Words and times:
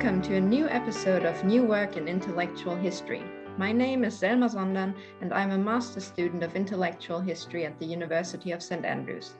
Welcome 0.00 0.22
to 0.22 0.36
a 0.36 0.40
new 0.40 0.66
episode 0.66 1.26
of 1.26 1.44
New 1.44 1.62
Work 1.62 1.98
in 1.98 2.08
Intellectual 2.08 2.74
History. 2.74 3.22
My 3.58 3.70
name 3.70 4.02
is 4.02 4.18
Selma 4.18 4.48
Zondan, 4.48 4.94
and 5.20 5.30
I'm 5.30 5.50
a 5.50 5.58
master 5.58 6.00
student 6.00 6.42
of 6.42 6.56
intellectual 6.56 7.20
history 7.20 7.66
at 7.66 7.78
the 7.78 7.84
University 7.84 8.50
of 8.52 8.62
St. 8.62 8.86
Andrews. 8.86 9.34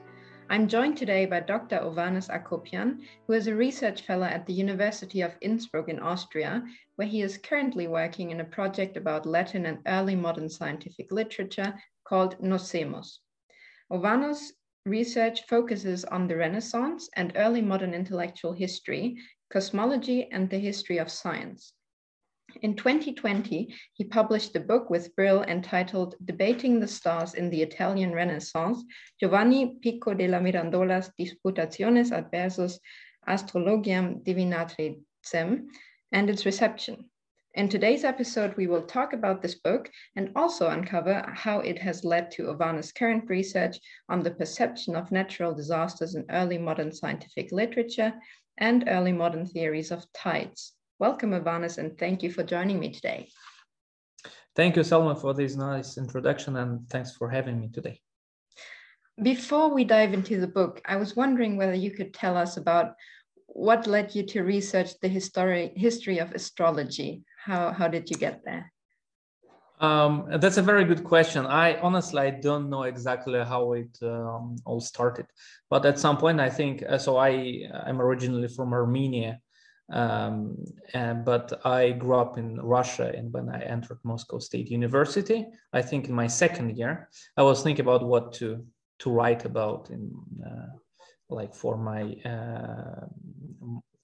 I'm 0.51 0.67
joined 0.67 0.97
today 0.97 1.25
by 1.25 1.39
Dr. 1.39 1.79
Ovanes 1.79 2.29
Akopyan, 2.29 2.99
who 3.25 3.33
is 3.33 3.47
a 3.47 3.55
research 3.55 4.03
fellow 4.03 4.27
at 4.27 4.45
the 4.45 4.53
University 4.53 5.21
of 5.21 5.35
Innsbruck 5.41 5.89
in 5.89 5.99
Austria, 5.99 6.63
where 6.95 7.07
he 7.07 7.23
is 7.23 7.39
currently 7.39 7.87
working 7.87 8.29
in 8.29 8.41
a 8.41 8.45
project 8.45 8.97
about 8.97 9.25
Latin 9.25 9.65
and 9.65 9.79
early 9.87 10.15
modern 10.15 10.47
scientific 10.47 11.11
literature 11.11 11.73
called 12.03 12.39
Noscemus. 12.39 13.17
Ovanes' 13.91 14.51
research 14.85 15.41
focuses 15.47 16.05
on 16.05 16.27
the 16.27 16.35
Renaissance 16.35 17.09
and 17.15 17.33
early 17.35 17.63
modern 17.63 17.95
intellectual 17.95 18.53
history, 18.53 19.17
cosmology, 19.51 20.29
and 20.31 20.49
the 20.49 20.57
history 20.57 20.97
of 20.97 21.11
science. 21.11 21.73
In 22.61 22.75
2020, 22.75 23.73
he 23.93 24.03
published 24.03 24.55
a 24.55 24.59
book 24.59 24.89
with 24.89 25.15
Brill 25.15 25.43
entitled 25.43 26.15
Debating 26.25 26.79
the 26.79 26.87
Stars 26.87 27.33
in 27.33 27.49
the 27.49 27.61
Italian 27.61 28.13
Renaissance, 28.13 28.83
Giovanni 29.19 29.77
Pico 29.81 30.13
della 30.13 30.39
Mirandola's 30.39 31.11
Disputationes 31.19 32.11
adversus 32.11 32.79
Astrologiam 33.27 34.21
Divinatricem, 34.23 35.67
and 36.11 36.29
its 36.29 36.45
reception. 36.45 37.09
In 37.53 37.67
today's 37.67 38.05
episode, 38.05 38.55
we 38.55 38.67
will 38.67 38.83
talk 38.83 39.11
about 39.11 39.41
this 39.41 39.55
book 39.55 39.91
and 40.15 40.31
also 40.37 40.69
uncover 40.69 41.21
how 41.33 41.59
it 41.59 41.77
has 41.79 42.05
led 42.05 42.31
to 42.31 42.47
Ovanes' 42.47 42.95
current 42.95 43.29
research 43.29 43.77
on 44.07 44.23
the 44.23 44.31
perception 44.31 44.95
of 44.95 45.11
natural 45.11 45.53
disasters 45.53 46.15
in 46.15 46.25
early 46.29 46.57
modern 46.57 46.93
scientific 46.93 47.51
literature 47.51 48.13
and 48.61 48.85
early 48.87 49.11
modern 49.11 49.45
theories 49.45 49.91
of 49.91 50.05
tides. 50.13 50.73
Welcome, 50.99 51.31
Ovanes, 51.31 51.79
and 51.79 51.97
thank 51.97 52.21
you 52.21 52.31
for 52.31 52.43
joining 52.43 52.79
me 52.79 52.93
today. 52.93 53.27
Thank 54.55 54.75
you, 54.75 54.83
Selma, 54.83 55.15
for 55.15 55.33
this 55.33 55.55
nice 55.55 55.97
introduction, 55.97 56.55
and 56.57 56.87
thanks 56.89 57.11
for 57.17 57.27
having 57.27 57.59
me 57.59 57.69
today. 57.69 57.99
Before 59.21 59.73
we 59.73 59.83
dive 59.83 60.13
into 60.13 60.39
the 60.39 60.47
book, 60.47 60.79
I 60.85 60.97
was 60.97 61.15
wondering 61.15 61.57
whether 61.57 61.73
you 61.73 61.91
could 61.91 62.13
tell 62.13 62.37
us 62.37 62.57
about 62.57 62.93
what 63.47 63.87
led 63.87 64.13
you 64.15 64.23
to 64.27 64.43
research 64.43 64.99
the 65.01 65.07
history 65.07 65.73
history 65.75 66.19
of 66.19 66.31
astrology. 66.31 67.23
How, 67.43 67.71
how 67.71 67.87
did 67.87 68.09
you 68.09 68.15
get 68.15 68.41
there? 68.45 68.71
Um, 69.81 70.27
that's 70.37 70.57
a 70.57 70.61
very 70.61 70.85
good 70.85 71.03
question. 71.03 71.47
I 71.47 71.79
honestly 71.79 72.21
I 72.21 72.29
don't 72.29 72.69
know 72.69 72.83
exactly 72.83 73.39
how 73.39 73.73
it 73.73 73.97
um, 74.03 74.55
all 74.63 74.79
started, 74.79 75.25
but 75.71 75.85
at 75.87 75.97
some 75.97 76.17
point 76.17 76.39
I 76.39 76.51
think 76.51 76.83
uh, 76.87 76.99
so. 76.99 77.17
I 77.17 77.63
I'm 77.73 77.99
originally 77.99 78.47
from 78.47 78.73
Armenia, 78.73 79.39
um, 79.91 80.55
and, 80.93 81.25
but 81.25 81.65
I 81.65 81.93
grew 81.93 82.15
up 82.15 82.37
in 82.37 82.61
Russia, 82.61 83.11
and 83.17 83.33
when 83.33 83.49
I 83.49 83.61
entered 83.63 83.97
Moscow 84.03 84.37
State 84.37 84.69
University, 84.69 85.47
I 85.73 85.81
think 85.81 86.07
in 86.07 86.13
my 86.13 86.27
second 86.27 86.77
year, 86.77 87.09
I 87.35 87.41
was 87.41 87.63
thinking 87.63 87.83
about 87.83 88.05
what 88.05 88.33
to 88.33 88.63
to 88.99 89.09
write 89.09 89.45
about 89.45 89.89
in 89.89 90.13
uh, 90.45 90.77
like 91.27 91.55
for 91.55 91.75
my 91.75 92.03
uh, 92.23 93.07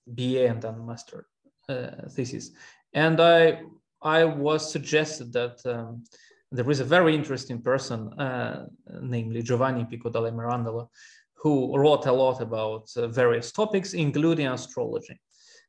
BA 0.08 0.48
and 0.48 0.60
then 0.60 0.88
master 0.88 1.28
uh, 1.70 2.10
thesis, 2.10 2.50
and 2.96 3.22
I 3.22 3.62
I 4.02 4.24
was 4.24 4.72
suggested 4.72 5.34
that 5.34 5.60
um, 5.66 6.04
there 6.52 6.70
is 6.70 6.80
a 6.80 6.86
very 6.86 7.16
interesting 7.16 7.62
person, 7.62 8.14
uh, 8.20 8.68
namely 9.02 9.42
Giovanni 9.42 9.86
Pico 9.86 10.10
della 10.10 10.32
Mirandola, 10.32 10.88
who 11.36 11.78
wrote 11.78 12.06
a 12.06 12.12
lot 12.12 12.42
about 12.42 12.90
uh, 12.96 13.08
various 13.08 13.52
topics, 13.52 13.94
including 13.94 14.48
astrology. 14.48 15.20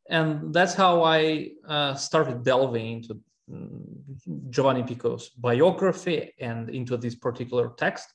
And 0.08 0.54
that's 0.54 0.74
how 0.74 1.02
I 1.02 1.50
uh, 1.66 1.94
started 1.94 2.42
delving 2.42 2.86
into 2.98 3.20
um, 3.52 3.84
Giovanni 4.50 4.82
Pico's 4.82 5.30
biography 5.30 6.32
and 6.40 6.70
into 6.70 6.96
this 6.96 7.14
particular 7.14 7.72
text. 7.76 8.14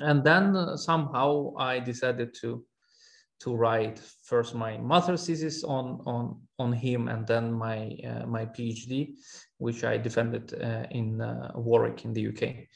And 0.00 0.24
then 0.24 0.56
uh, 0.56 0.76
somehow 0.76 1.54
I 1.58 1.80
decided 1.80 2.34
to 2.40 2.64
to 3.44 3.54
write 3.54 3.98
first 4.22 4.54
my 4.54 4.78
master's 4.78 5.26
thesis 5.26 5.64
on 5.64 6.00
on 6.06 6.40
on 6.58 6.72
him 6.72 7.08
and 7.08 7.26
then 7.26 7.52
my 7.52 7.78
uh, 8.10 8.26
my 8.26 8.46
PhD, 8.46 9.14
which 9.58 9.84
I 9.84 9.98
defended 9.98 10.54
uh, 10.54 10.86
in 10.90 11.20
uh, 11.20 11.52
Warwick 11.54 12.04
in 12.06 12.14
the 12.14 12.28
UK. 12.28 12.66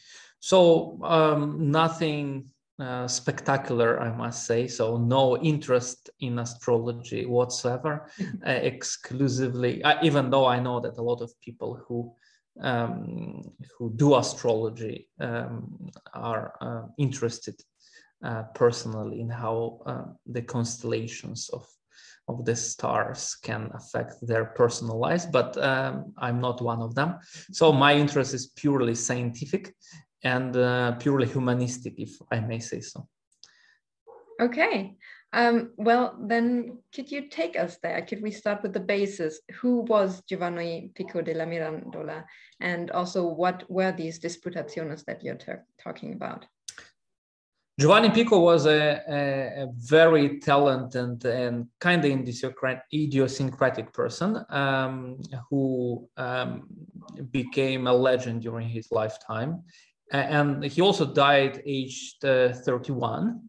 So 0.40 1.00
um, 1.02 1.70
nothing 1.70 2.50
uh, 2.78 3.08
spectacular, 3.08 4.00
I 4.00 4.10
must 4.14 4.46
say. 4.46 4.68
So 4.68 4.98
no 4.98 5.38
interest 5.38 6.10
in 6.20 6.38
astrology 6.38 7.24
whatsoever, 7.24 8.10
uh, 8.46 8.50
exclusively. 8.50 9.82
Uh, 9.82 9.96
even 10.02 10.30
though 10.30 10.46
I 10.46 10.60
know 10.60 10.80
that 10.80 10.98
a 10.98 11.02
lot 11.02 11.22
of 11.22 11.32
people 11.40 11.82
who 11.86 12.12
um, 12.60 13.52
who 13.78 13.92
do 13.94 14.16
astrology 14.16 15.08
um, 15.20 15.90
are 16.12 16.90
interested 16.98 17.54
uh, 18.24 18.42
personally 18.54 19.20
in 19.20 19.30
how 19.30 19.80
uh, 19.86 20.04
the 20.26 20.42
constellations 20.42 21.48
of 21.50 21.66
of 22.28 22.44
the 22.44 22.54
stars 22.54 23.36
can 23.42 23.70
affect 23.74 24.14
their 24.20 24.44
personal 24.44 24.98
lives 24.98 25.24
but 25.24 25.56
um, 25.62 26.12
i'm 26.18 26.40
not 26.40 26.60
one 26.60 26.82
of 26.82 26.94
them. 26.94 27.18
So 27.52 27.72
my 27.72 27.94
interest 27.94 28.34
is 28.34 28.48
purely 28.48 28.94
scientific 28.94 29.74
and 30.22 30.56
uh, 30.56 30.92
purely 30.92 31.26
humanistic 31.26 31.94
if 31.98 32.10
i 32.30 32.40
may 32.40 32.58
say 32.58 32.80
so. 32.80 33.08
Okay. 34.40 34.96
Um, 35.32 35.72
well 35.76 36.16
then 36.26 36.78
could 36.94 37.10
you 37.10 37.28
take 37.28 37.58
us 37.58 37.76
there? 37.82 38.00
Could 38.02 38.22
we 38.22 38.30
start 38.30 38.62
with 38.62 38.72
the 38.72 38.80
basis 38.80 39.40
who 39.60 39.80
was 39.80 40.22
giovanni 40.28 40.90
pico 40.94 41.20
della 41.20 41.44
mirandola? 41.46 42.24
And 42.60 42.90
also 42.90 43.26
what 43.26 43.64
were 43.68 43.92
these 43.92 44.18
disputationes 44.18 45.04
that 45.04 45.22
you're 45.22 45.38
talking 45.82 46.14
about 46.14 46.46
Giovanni 47.78 48.11
Pico 48.11 48.41
was 48.41 48.66
a, 48.66 49.03
a, 49.09 49.62
a 49.62 49.69
very 49.77 50.41
talented 50.41 51.25
and 51.25 51.69
kind 51.78 52.05
of 52.05 52.11
idiosyncratic 52.93 53.93
person 53.93 54.44
um, 54.50 55.21
who 55.49 56.09
um, 56.16 56.66
became 57.31 57.87
a 57.87 57.93
legend 57.93 58.43
during 58.43 58.69
his 58.69 58.91
lifetime. 58.91 59.62
And 60.11 60.65
he 60.65 60.81
also 60.81 61.06
died 61.06 61.62
aged 61.65 62.25
uh, 62.25 62.53
31, 62.53 63.43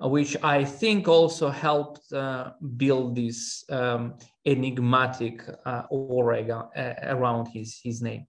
which 0.00 0.38
I 0.42 0.64
think 0.64 1.06
also 1.06 1.50
helped 1.50 2.10
uh, 2.14 2.52
build 2.78 3.16
this 3.16 3.62
um, 3.68 4.14
enigmatic 4.46 5.42
uh, 5.66 5.82
aura 5.90 6.40
uh, 6.74 6.94
around 7.02 7.48
his, 7.48 7.78
his 7.84 8.00
name. 8.00 8.26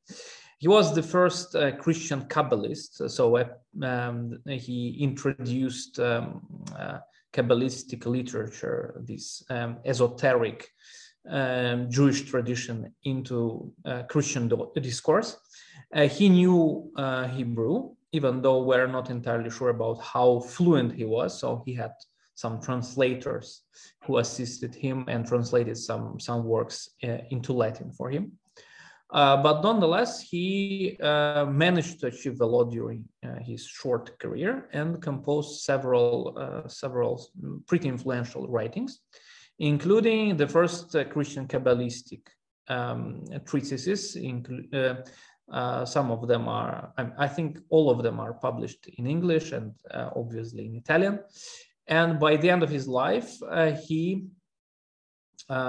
He 0.60 0.68
was 0.68 0.96
the 0.96 1.04
first 1.04 1.56
uh, 1.56 1.72
Christian 1.76 2.22
Kabbalist, 2.24 3.10
so 3.12 3.38
uh, 3.38 3.46
um, 3.84 4.40
he 4.48 4.98
introduced 5.00 6.00
um, 6.00 6.42
uh, 6.76 6.98
Kabbalistic 7.32 8.08
literature, 8.08 9.00
this 9.06 9.44
um, 9.52 9.78
esoteric 9.86 10.68
um, 11.30 11.92
Jewish 11.92 12.24
tradition, 12.24 12.92
into 13.04 13.72
uh, 13.86 14.04
Christian 14.10 14.52
discourse. 14.82 15.38
Uh, 15.94 16.08
he 16.08 16.28
knew 16.28 16.92
uh, 16.96 17.28
Hebrew, 17.28 17.92
even 18.12 18.42
though 18.42 18.64
we're 18.64 18.88
not 18.88 19.12
entirely 19.12 19.52
sure 19.52 19.70
about 19.70 20.02
how 20.02 20.40
fluent 20.40 20.92
he 20.94 21.06
was. 21.06 21.40
So 21.40 21.62
he 21.68 21.76
had 21.76 21.92
some 22.34 22.60
translators 22.62 23.62
who 24.06 24.18
assisted 24.18 24.74
him 24.74 25.06
and 25.08 25.28
translated 25.28 25.78
some 25.78 26.20
some 26.20 26.46
works 26.46 26.90
into 27.02 27.54
Latin 27.54 27.92
for 27.92 28.10
him. 28.10 28.32
Uh, 29.10 29.42
but 29.42 29.64
nonetheless, 29.64 30.22
he 30.22 30.98
uh, 31.02 31.46
managed 31.46 32.00
to 32.02 32.08
achieve 32.08 32.42
a 32.42 32.46
lot 32.46 32.66
during 32.66 33.06
uh, 33.26 33.36
his 33.40 33.66
short 33.66 34.20
career 34.20 34.68
and 34.74 35.02
composed 35.02 35.62
several, 35.62 36.36
uh, 36.38 36.68
several 36.68 37.26
pretty 37.68 37.88
influential 37.88 38.48
writings, 38.50 39.00
including 39.60 40.36
the 40.36 40.48
first 40.48 40.94
uh, 40.96 41.06
Christian 41.06 41.48
Kabbalistic 41.48 42.22
um, 42.68 43.24
treatises. 43.46 44.14
Some 45.86 46.12
of 46.12 46.28
them 46.28 46.50
are, 46.50 46.94
I 47.18 47.30
think 47.30 47.60
all 47.70 47.90
of 47.90 48.04
them 48.04 48.20
are 48.20 48.34
published 48.34 48.90
in 48.98 49.08
English 49.08 49.54
and 49.54 49.74
obviously 49.94 50.66
in 50.66 50.76
Italian. 50.76 51.20
And 51.88 52.20
by 52.20 52.36
the 52.36 52.50
end 52.50 52.64
of 52.64 52.70
his 52.70 52.90
life, 52.90 53.38
he 53.88 54.28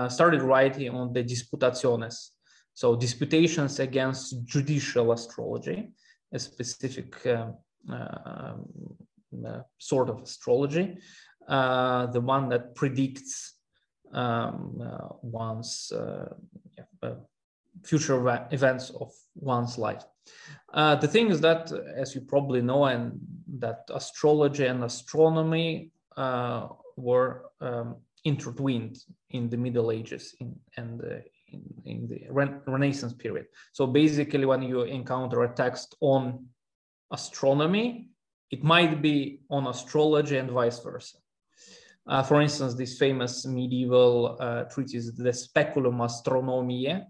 started 0.08 0.42
writing 0.42 0.90
on 0.90 1.12
the 1.12 1.22
Disputationes, 1.22 2.30
so 2.78 2.94
disputations 2.94 3.80
against 3.80 4.44
judicial 4.44 5.10
astrology, 5.10 5.88
a 6.32 6.38
specific 6.38 7.26
uh, 7.26 7.46
uh, 7.92 8.54
uh, 9.44 9.62
sort 9.78 10.08
of 10.08 10.22
astrology, 10.22 10.96
uh, 11.48 12.06
the 12.06 12.20
one 12.20 12.48
that 12.48 12.76
predicts 12.76 13.54
um, 14.12 14.80
uh, 14.80 15.08
one's 15.22 15.90
uh, 15.90 16.32
yeah, 16.76 17.14
future 17.82 18.46
events 18.52 18.90
of 18.90 19.10
one's 19.34 19.76
life. 19.76 20.04
the 20.72 21.08
thing 21.08 21.30
is 21.32 21.40
that, 21.40 21.72
as 21.96 22.14
you 22.14 22.20
probably 22.20 22.62
know, 22.62 22.84
and 22.84 23.18
that 23.58 23.90
astrology 23.92 24.66
and 24.66 24.84
astronomy 24.84 25.90
were 26.96 27.42
um, 27.60 27.96
intertwined 28.22 28.98
in 29.30 29.50
the 29.50 29.56
Middle 29.56 29.90
Ages 29.90 30.36
in, 30.38 30.54
and 30.76 31.02
uh, 31.02 31.16
in, 31.52 31.62
in, 31.84 32.08
the 32.08 32.20
Renaissance 32.66 33.12
period. 33.14 33.46
So 33.72 33.86
basically, 33.86 34.44
when 34.44 34.62
you 34.62 34.82
encounter 34.82 35.42
a 35.42 35.54
text 35.54 35.96
on 36.00 36.46
astronomy, 37.12 38.08
it 38.50 38.62
might 38.62 39.02
be 39.02 39.40
on 39.50 39.66
astrology 39.66 40.36
and 40.36 40.50
vice 40.50 40.80
versa. 40.80 41.18
Uh, 42.06 42.22
for 42.22 42.40
instance, 42.40 42.74
this 42.74 42.98
famous 42.98 43.46
medieval 43.46 44.38
uh, 44.40 44.64
treatise, 44.64 45.12
the 45.12 45.32
Speculum 45.32 45.98
Astronomiae. 45.98 47.04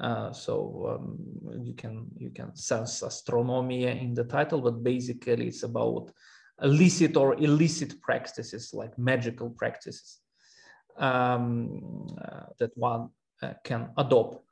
Uh, 0.00 0.32
so 0.32 0.98
um, 1.00 1.18
you 1.64 1.74
can 1.74 2.06
you 2.16 2.30
can 2.30 2.54
sense 2.54 3.02
astronomy 3.02 3.86
in 3.86 4.14
the 4.14 4.24
title, 4.24 4.60
but 4.60 4.82
basically 4.82 5.48
it's 5.48 5.64
about 5.64 6.10
illicit 6.62 7.16
or 7.16 7.34
illicit 7.34 8.00
practices 8.00 8.72
like 8.72 8.96
magical 8.98 9.50
practices 9.50 10.20
um, 10.98 12.06
uh, 12.22 12.46
that 12.58 12.70
one 12.76 13.08
can 13.64 13.90
adopt. 13.96 14.44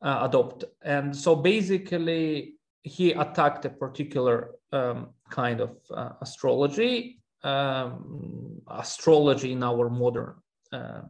Uh, 0.00 0.28
adopt. 0.28 0.64
And 0.82 1.14
so 1.16 1.36
basically, 1.36 2.54
he 2.82 3.12
attacked 3.12 3.64
a 3.64 3.70
particular 3.70 4.52
um, 4.72 5.10
kind 5.30 5.60
of 5.60 5.76
astrology 6.20 7.22
um, 7.44 8.60
astrology 8.68 9.52
in 9.52 9.62
our 9.62 9.90
modern 9.90 10.34
uh, 10.72 11.02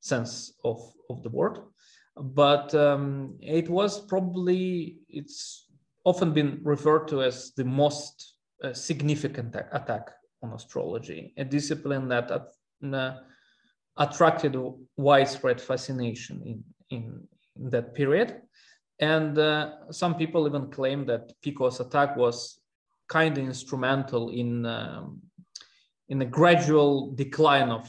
sense 0.00 0.52
of, 0.64 0.80
of 1.08 1.22
the 1.22 1.28
word. 1.28 1.60
But 2.16 2.74
um, 2.74 3.38
it 3.40 3.68
was 3.68 4.00
probably, 4.00 4.98
it's 5.08 5.66
often 6.04 6.32
been 6.32 6.60
referred 6.62 7.08
to 7.08 7.22
as 7.22 7.52
the 7.56 7.64
most 7.64 8.34
uh, 8.62 8.72
significant 8.72 9.54
attack 9.54 10.10
on 10.42 10.52
astrology, 10.52 11.32
a 11.36 11.44
discipline 11.44 12.08
that 12.08 12.30
uh, 12.30 13.14
attracted 14.04 14.54
widespread 14.96 15.60
fascination 15.60 16.36
in, 16.50 16.58
in, 16.96 17.04
in 17.56 17.70
that 17.70 17.94
period. 17.94 18.28
And 18.98 19.38
uh, 19.38 19.90
some 19.90 20.14
people 20.14 20.46
even 20.46 20.70
claim 20.70 21.06
that 21.06 21.32
Pico's 21.42 21.80
attack 21.80 22.16
was 22.16 22.60
kind 23.08 23.36
of 23.38 23.44
instrumental 23.44 24.30
in 24.30 24.66
um, 24.66 25.20
in 26.12 26.20
a 26.20 26.26
gradual 26.26 27.12
decline 27.14 27.70
of 27.70 27.84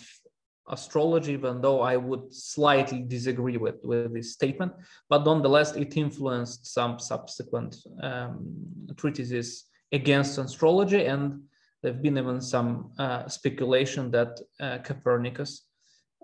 astrology, 0.69 1.33
even 1.33 1.61
though 1.61 1.81
I 1.81 1.97
would 1.97 2.33
slightly 2.33 3.01
disagree 3.01 3.57
with, 3.57 3.79
with 3.83 4.13
this 4.13 4.31
statement. 4.31 4.71
But 5.09 5.25
nonetheless, 5.25 5.75
it 5.75 5.97
influenced 5.97 6.65
some 6.77 6.99
subsequent 6.99 7.75
um, 8.01 8.55
treatises 8.95 9.65
against 9.91 10.37
astrology. 10.37 11.05
And 11.05 11.41
there 11.81 11.91
have 11.91 12.01
been 12.01 12.17
even 12.17 12.39
some 12.39 12.93
uh, 12.97 13.27
speculation 13.27 14.09
that 14.11 14.39
uh, 14.59 14.77
Copernicus, 14.85 15.67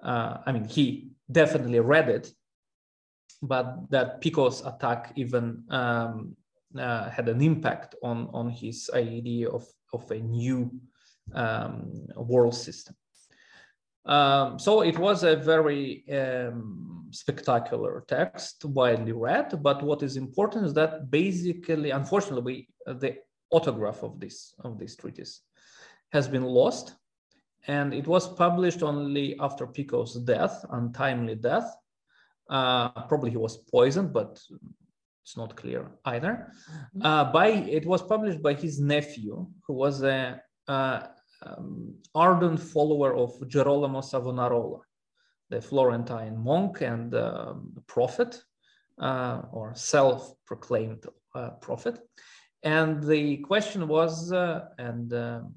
uh, 0.03 0.37
I 0.45 0.51
mean, 0.51 0.65
he 0.65 1.11
definitely 1.31 1.79
read 1.79 2.09
it, 2.09 2.31
but 3.41 3.89
that 3.89 4.21
Pico's 4.21 4.65
attack 4.65 5.13
even 5.15 5.63
um, 5.69 6.35
uh, 6.77 7.09
had 7.09 7.29
an 7.29 7.41
impact 7.41 7.95
on, 8.03 8.29
on 8.33 8.49
his 8.49 8.89
idea 8.93 9.49
of, 9.49 9.65
of 9.93 10.09
a 10.11 10.19
new 10.19 10.71
um, 11.33 12.07
world 12.15 12.55
system. 12.55 12.95
Um, 14.05 14.57
so 14.57 14.81
it 14.81 14.97
was 14.97 15.23
a 15.23 15.35
very 15.35 16.03
um, 16.11 17.07
spectacular 17.11 18.03
text, 18.07 18.65
widely 18.65 19.11
read. 19.11 19.61
But 19.61 19.83
what 19.83 20.03
is 20.03 20.17
important 20.17 20.65
is 20.65 20.73
that 20.73 21.11
basically, 21.11 21.91
unfortunately, 21.91 22.69
the 22.85 23.17
autograph 23.51 24.03
of 24.03 24.19
this 24.19 24.53
of 24.63 24.77
this 24.79 24.95
treatise 24.95 25.41
has 26.11 26.27
been 26.27 26.43
lost, 26.43 26.95
and 27.67 27.93
it 27.93 28.07
was 28.07 28.27
published 28.33 28.83
only 28.83 29.37
after 29.39 29.67
Pico's 29.67 30.15
death, 30.15 30.65
untimely 30.71 31.35
death. 31.35 31.75
Uh, 32.49 32.89
probably 33.07 33.31
he 33.31 33.37
was 33.37 33.57
poisoned, 33.57 34.11
but 34.11 34.39
it's 35.23 35.37
not 35.37 35.55
clear 35.55 35.91
either. 36.05 36.51
Uh, 37.01 37.31
by 37.31 37.47
it 37.49 37.85
was 37.85 38.01
published 38.01 38.41
by 38.41 38.53
his 38.53 38.79
nephew, 38.79 39.45
who 39.67 39.73
was 39.73 40.01
a 40.01 40.41
uh, 40.67 41.01
um, 41.45 41.93
ardent 42.15 42.59
follower 42.59 43.15
of 43.15 43.47
Girolamo 43.47 44.01
Savonarola, 44.01 44.79
the 45.49 45.61
Florentine 45.61 46.37
monk 46.37 46.81
and 46.81 47.13
uh, 47.13 47.53
prophet, 47.87 48.41
uh, 48.99 49.41
or 49.51 49.75
self-proclaimed 49.75 51.05
uh, 51.35 51.51
prophet. 51.61 51.99
And 52.63 53.03
the 53.03 53.37
question 53.37 53.87
was, 53.87 54.31
uh, 54.31 54.65
and 54.77 55.13
um, 55.13 55.53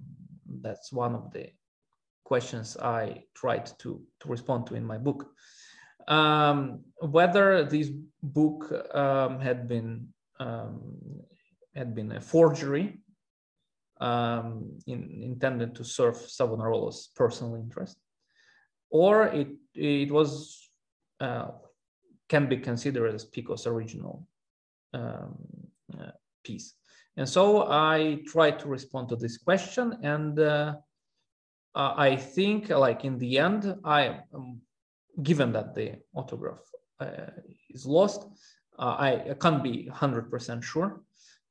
that's 0.60 0.92
one 0.92 1.14
of 1.14 1.32
the 1.32 1.48
questions 2.32 2.78
I 2.78 3.24
tried 3.34 3.66
to, 3.80 3.90
to 4.20 4.26
respond 4.36 4.60
to 4.68 4.74
in 4.74 4.84
my 4.92 4.98
book, 5.06 5.20
um, 6.08 6.58
whether 7.16 7.46
this 7.74 7.88
book 8.22 8.60
um, 8.94 9.32
had 9.48 9.68
been 9.72 9.92
um, 10.40 10.74
had 11.74 11.94
been 11.94 12.10
a 12.12 12.20
forgery 12.20 12.86
um, 14.00 14.78
in, 14.86 15.00
intended 15.30 15.70
to 15.74 15.84
serve 15.84 16.16
Savonarola's 16.36 17.00
personal 17.20 17.54
interest, 17.64 17.96
or 18.90 19.14
it 19.40 19.50
it 19.74 20.10
was 20.18 20.32
uh, 21.20 21.48
can 22.32 22.44
be 22.48 22.58
considered 22.70 23.14
as 23.14 23.30
Pico's 23.32 23.66
original 23.66 24.26
um, 24.94 25.34
uh, 25.98 26.14
piece. 26.46 26.68
And 27.18 27.28
so 27.28 27.44
I 27.92 27.96
tried 28.32 28.56
to 28.60 28.68
respond 28.76 29.04
to 29.10 29.16
this 29.16 29.36
question, 29.48 29.86
and 30.02 30.38
uh, 30.38 30.76
I 31.74 32.16
think, 32.16 32.68
like 32.68 33.04
in 33.04 33.18
the 33.18 33.38
end, 33.38 33.74
I, 33.84 34.20
um, 34.34 34.60
given 35.22 35.52
that 35.52 35.74
the 35.74 35.96
autograph 36.14 36.60
uh, 37.00 37.30
is 37.70 37.86
lost, 37.86 38.26
uh, 38.78 38.96
I, 38.98 39.34
can't 39.40 39.62
be 39.62 39.86
hundred 39.88 40.30
percent 40.30 40.62
sure 40.64 41.02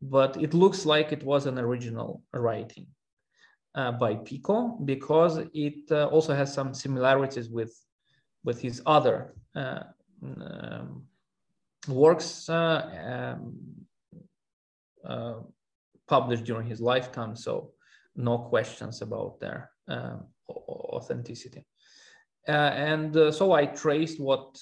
but 0.02 0.36
it 0.38 0.54
looks 0.54 0.86
like 0.86 1.12
it 1.12 1.24
was 1.24 1.46
an 1.46 1.60
original 1.60 2.24
writing 2.34 2.88
uh, 3.76 3.92
by 3.92 4.16
Pico 4.16 4.80
because 4.84 5.38
it 5.54 5.92
uh, 5.92 6.08
also 6.08 6.34
has 6.34 6.54
some 6.54 6.74
similarities 6.74 7.50
with 7.50 7.78
with 8.44 8.60
his 8.60 8.82
other 8.88 9.36
uh, 9.56 9.84
um, 10.24 11.04
works 11.88 12.50
uh, 12.50 13.38
um, 13.38 13.56
uh, 15.06 15.36
published 16.08 16.44
during 16.44 16.68
his 16.68 16.82
lifetime. 16.82 17.36
So 17.36 17.72
no 18.16 18.40
questions 18.40 19.04
about 19.04 19.40
their 19.40 19.70
um, 19.92 20.26
authenticity. 20.50 21.66
Uh, 22.48 22.52
and 22.52 23.34
so 23.34 23.52
I 23.52 23.66
traced 23.66 24.20
what 24.20 24.60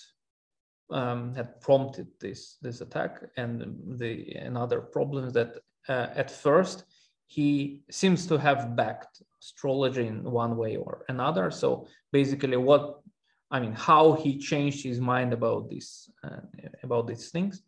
um, 0.92 1.34
had 1.36 1.62
prompted 1.62 2.08
this 2.20 2.58
this 2.62 2.82
attack 2.82 3.22
and 3.38 3.98
the 4.00 4.32
another 4.34 4.82
problem 4.82 5.30
that 5.30 5.58
uh, 5.88 6.08
at 6.16 6.32
first 6.32 6.86
he 7.28 7.84
seems 7.92 8.26
to 8.26 8.38
have 8.38 8.76
backed 8.76 9.22
astrology 9.42 10.08
in 10.08 10.24
one 10.24 10.58
way 10.58 10.76
or 10.78 11.06
another 11.10 11.52
so 11.52 11.88
basically 12.12 12.58
what 12.58 13.00
i 13.52 13.60
mean 13.60 13.74
how 13.74 14.14
he 14.14 14.38
changed 14.38 14.84
his 14.84 15.00
mind 15.00 15.32
about 15.32 15.70
this 15.70 16.10
uh, 16.24 16.42
about 16.84 17.08
these 17.08 17.30
things 17.30 17.62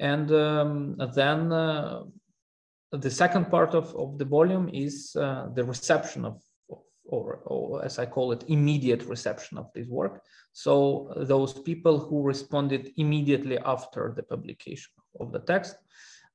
and 0.00 0.32
um, 0.32 0.96
then 1.14 1.52
uh, 1.52 2.02
the 2.92 3.10
second 3.10 3.50
part 3.50 3.74
of, 3.74 3.94
of 3.94 4.18
the 4.18 4.24
volume 4.24 4.68
is 4.72 5.14
uh, 5.14 5.46
the 5.54 5.62
reception 5.62 6.24
of 6.24 6.42
or, 7.10 7.40
or, 7.44 7.84
as 7.84 7.98
I 7.98 8.06
call 8.06 8.32
it, 8.32 8.44
immediate 8.46 9.02
reception 9.04 9.58
of 9.58 9.66
this 9.74 9.88
work. 9.88 10.22
So 10.52 11.12
those 11.16 11.52
people 11.52 11.98
who 11.98 12.22
responded 12.22 12.92
immediately 12.96 13.58
after 13.58 14.12
the 14.16 14.22
publication 14.22 14.92
of 15.18 15.32
the 15.32 15.40
text, 15.40 15.76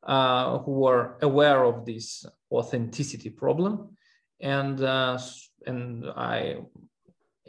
uh, 0.04 0.60
who 0.60 0.74
were 0.86 1.18
aware 1.22 1.64
of 1.64 1.86
this 1.86 2.26
authenticity 2.52 3.30
problem, 3.30 3.96
and 4.42 4.82
uh, 4.84 5.18
and 5.66 6.06
I 6.16 6.58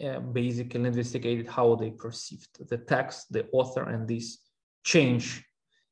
uh, 0.02 0.20
basically 0.20 0.84
investigated 0.84 1.48
how 1.48 1.74
they 1.74 1.90
perceived 1.90 2.68
the 2.70 2.78
text, 2.78 3.32
the 3.32 3.46
author, 3.52 3.82
and 3.82 4.08
this 4.08 4.38
change 4.84 5.44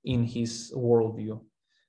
in 0.04 0.24
his 0.24 0.72
worldview 0.74 1.40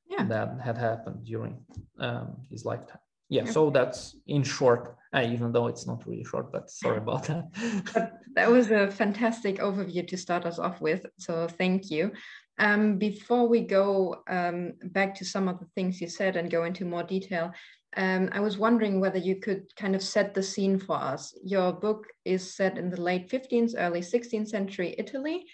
yeah. 0.10 0.26
that 0.26 0.60
had 0.64 0.78
happened 0.78 1.24
during 1.24 1.58
um, 2.00 2.38
his 2.50 2.66
lifetime 2.66 3.05
yeah 3.30 3.46
so 3.46 3.70
that's 3.70 4.16
in 4.28 4.44
short 4.44 4.96
uh, 5.16 5.22
even 5.22 5.52
though 5.52 5.68
it's 5.68 5.88
not 5.88 6.06
really 6.06 6.24
short 6.24 6.52
but 6.52 6.70
sorry 6.70 6.98
about 6.98 7.24
that. 7.26 7.46
But 7.94 8.20
that 8.36 8.52
was 8.52 8.70
a 8.72 8.92
fantastic 8.92 9.60
overview 9.60 10.06
to 10.08 10.18
start 10.18 10.46
us 10.46 10.60
off 10.60 10.82
with 10.82 11.06
so 11.18 11.48
thank 11.48 11.90
you. 11.90 12.12
Um, 12.58 12.98
before 12.98 13.48
we 13.48 13.62
go 13.62 14.24
um, 14.30 14.74
back 14.84 15.14
to 15.16 15.26
some 15.26 15.48
of 15.48 15.60
the 15.60 15.68
things 15.76 16.00
you 16.00 16.08
said 16.08 16.38
and 16.38 16.50
go 16.50 16.64
into 16.64 16.86
more 16.86 17.04
detail 17.04 17.52
um, 17.98 18.30
i 18.34 18.40
was 18.40 18.58
wondering 18.58 19.00
whether 19.00 19.18
you 19.18 19.38
could 19.38 19.64
kind 19.78 19.96
of 19.96 20.04
set 20.04 20.34
the 20.34 20.44
scene 20.44 20.78
for 20.78 20.98
us. 20.98 21.34
Your 21.44 21.72
book 21.72 22.08
is 22.26 22.56
set 22.56 22.78
in 22.78 22.90
the 22.90 23.02
late 23.02 23.30
15th 23.30 23.74
early 23.78 24.02
16th 24.02 24.50
century 24.50 24.96
italy. 24.98 25.46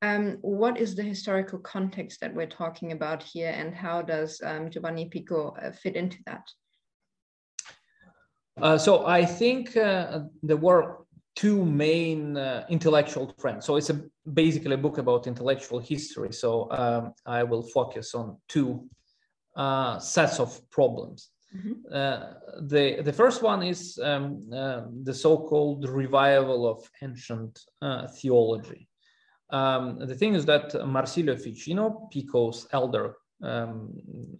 Um, 0.00 0.38
what 0.40 0.78
is 0.78 0.94
the 0.94 1.02
historical 1.02 1.60
context 1.60 2.20
that 2.20 2.34
we're 2.34 2.46
talking 2.46 2.92
about 2.92 3.22
here 3.22 3.54
and 3.56 3.74
how 3.74 4.02
does 4.02 4.40
um, 4.42 4.70
giovanni 4.70 5.08
pico 5.08 5.54
uh, 5.62 5.70
fit 5.70 5.96
into 5.96 6.18
that 6.26 6.44
uh, 8.60 8.78
so 8.78 9.06
I 9.06 9.24
think 9.24 9.76
uh, 9.76 10.20
there 10.42 10.56
were 10.56 10.98
two 11.34 11.64
main 11.64 12.36
uh, 12.36 12.66
intellectual 12.68 13.26
trends. 13.40 13.64
So 13.64 13.76
it's 13.76 13.90
a, 13.90 14.02
basically 14.32 14.74
a 14.74 14.78
book 14.78 14.98
about 14.98 15.26
intellectual 15.26 15.80
history. 15.80 16.32
So 16.32 16.70
um, 16.70 17.14
I 17.24 17.42
will 17.42 17.62
focus 17.62 18.14
on 18.14 18.36
two 18.48 18.88
uh, 19.56 19.98
sets 19.98 20.40
of 20.40 20.58
problems. 20.70 21.30
Mm-hmm. 21.54 21.72
Uh, 21.92 22.20
the 22.62 23.02
the 23.02 23.12
first 23.12 23.42
one 23.42 23.62
is 23.62 23.98
um, 24.02 24.48
uh, 24.54 24.82
the 25.02 25.12
so-called 25.12 25.86
revival 25.86 26.66
of 26.66 26.88
ancient 27.02 27.60
uh, 27.82 28.06
theology. 28.06 28.88
Um, 29.50 29.98
the 29.98 30.14
thing 30.14 30.34
is 30.34 30.46
that 30.46 30.72
Marsilio 30.86 31.36
Ficino, 31.36 32.08
Pico's 32.10 32.66
elder 32.72 33.16
um, 33.42 33.92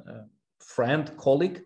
uh, 0.08 0.22
friend, 0.58 1.14
colleague, 1.18 1.60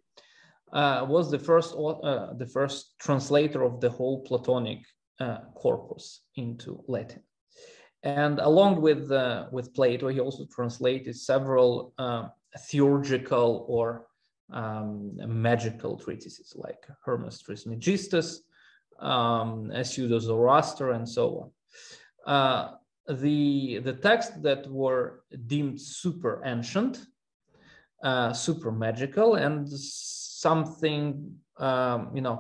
was 1.09 1.30
the 1.30 1.38
first 1.38 1.75
uh, 1.75 2.35
the 2.35 2.47
first 2.47 2.99
translator 2.99 3.62
of 3.62 3.80
the 3.80 3.90
whole 3.90 4.23
Platonic 4.25 4.80
uh, 5.21 5.38
corpus 5.54 6.23
into 6.37 6.83
Latin. 6.88 7.23
And 8.02 8.38
along 8.38 8.80
with 8.80 9.11
with 9.52 9.75
Plato, 9.75 10.09
he 10.09 10.21
also 10.21 10.47
translated 10.47 11.16
several 11.16 11.95
theurgical 12.71 13.64
or 13.68 14.06
um, 14.52 15.16
magical 15.26 15.97
treatises 15.97 16.54
like 16.56 16.87
Hermes 17.04 17.40
Trismegistus, 17.42 18.42
um, 19.00 19.73
Pseudo 19.83 20.18
Zoroaster, 20.18 20.92
and 20.92 21.09
so 21.09 21.52
on. 22.26 22.33
Uh, 22.33 22.73
the 23.09 23.78
the 23.78 23.92
texts 23.92 24.37
that 24.42 24.66
were 24.71 25.23
deemed 25.47 25.80
super 25.80 26.42
ancient, 26.45 27.06
uh, 28.02 28.33
super 28.33 28.73
magical, 28.73 29.35
and 29.35 29.68
something 30.47 31.05
um, 31.69 32.00
you 32.17 32.23
know 32.26 32.37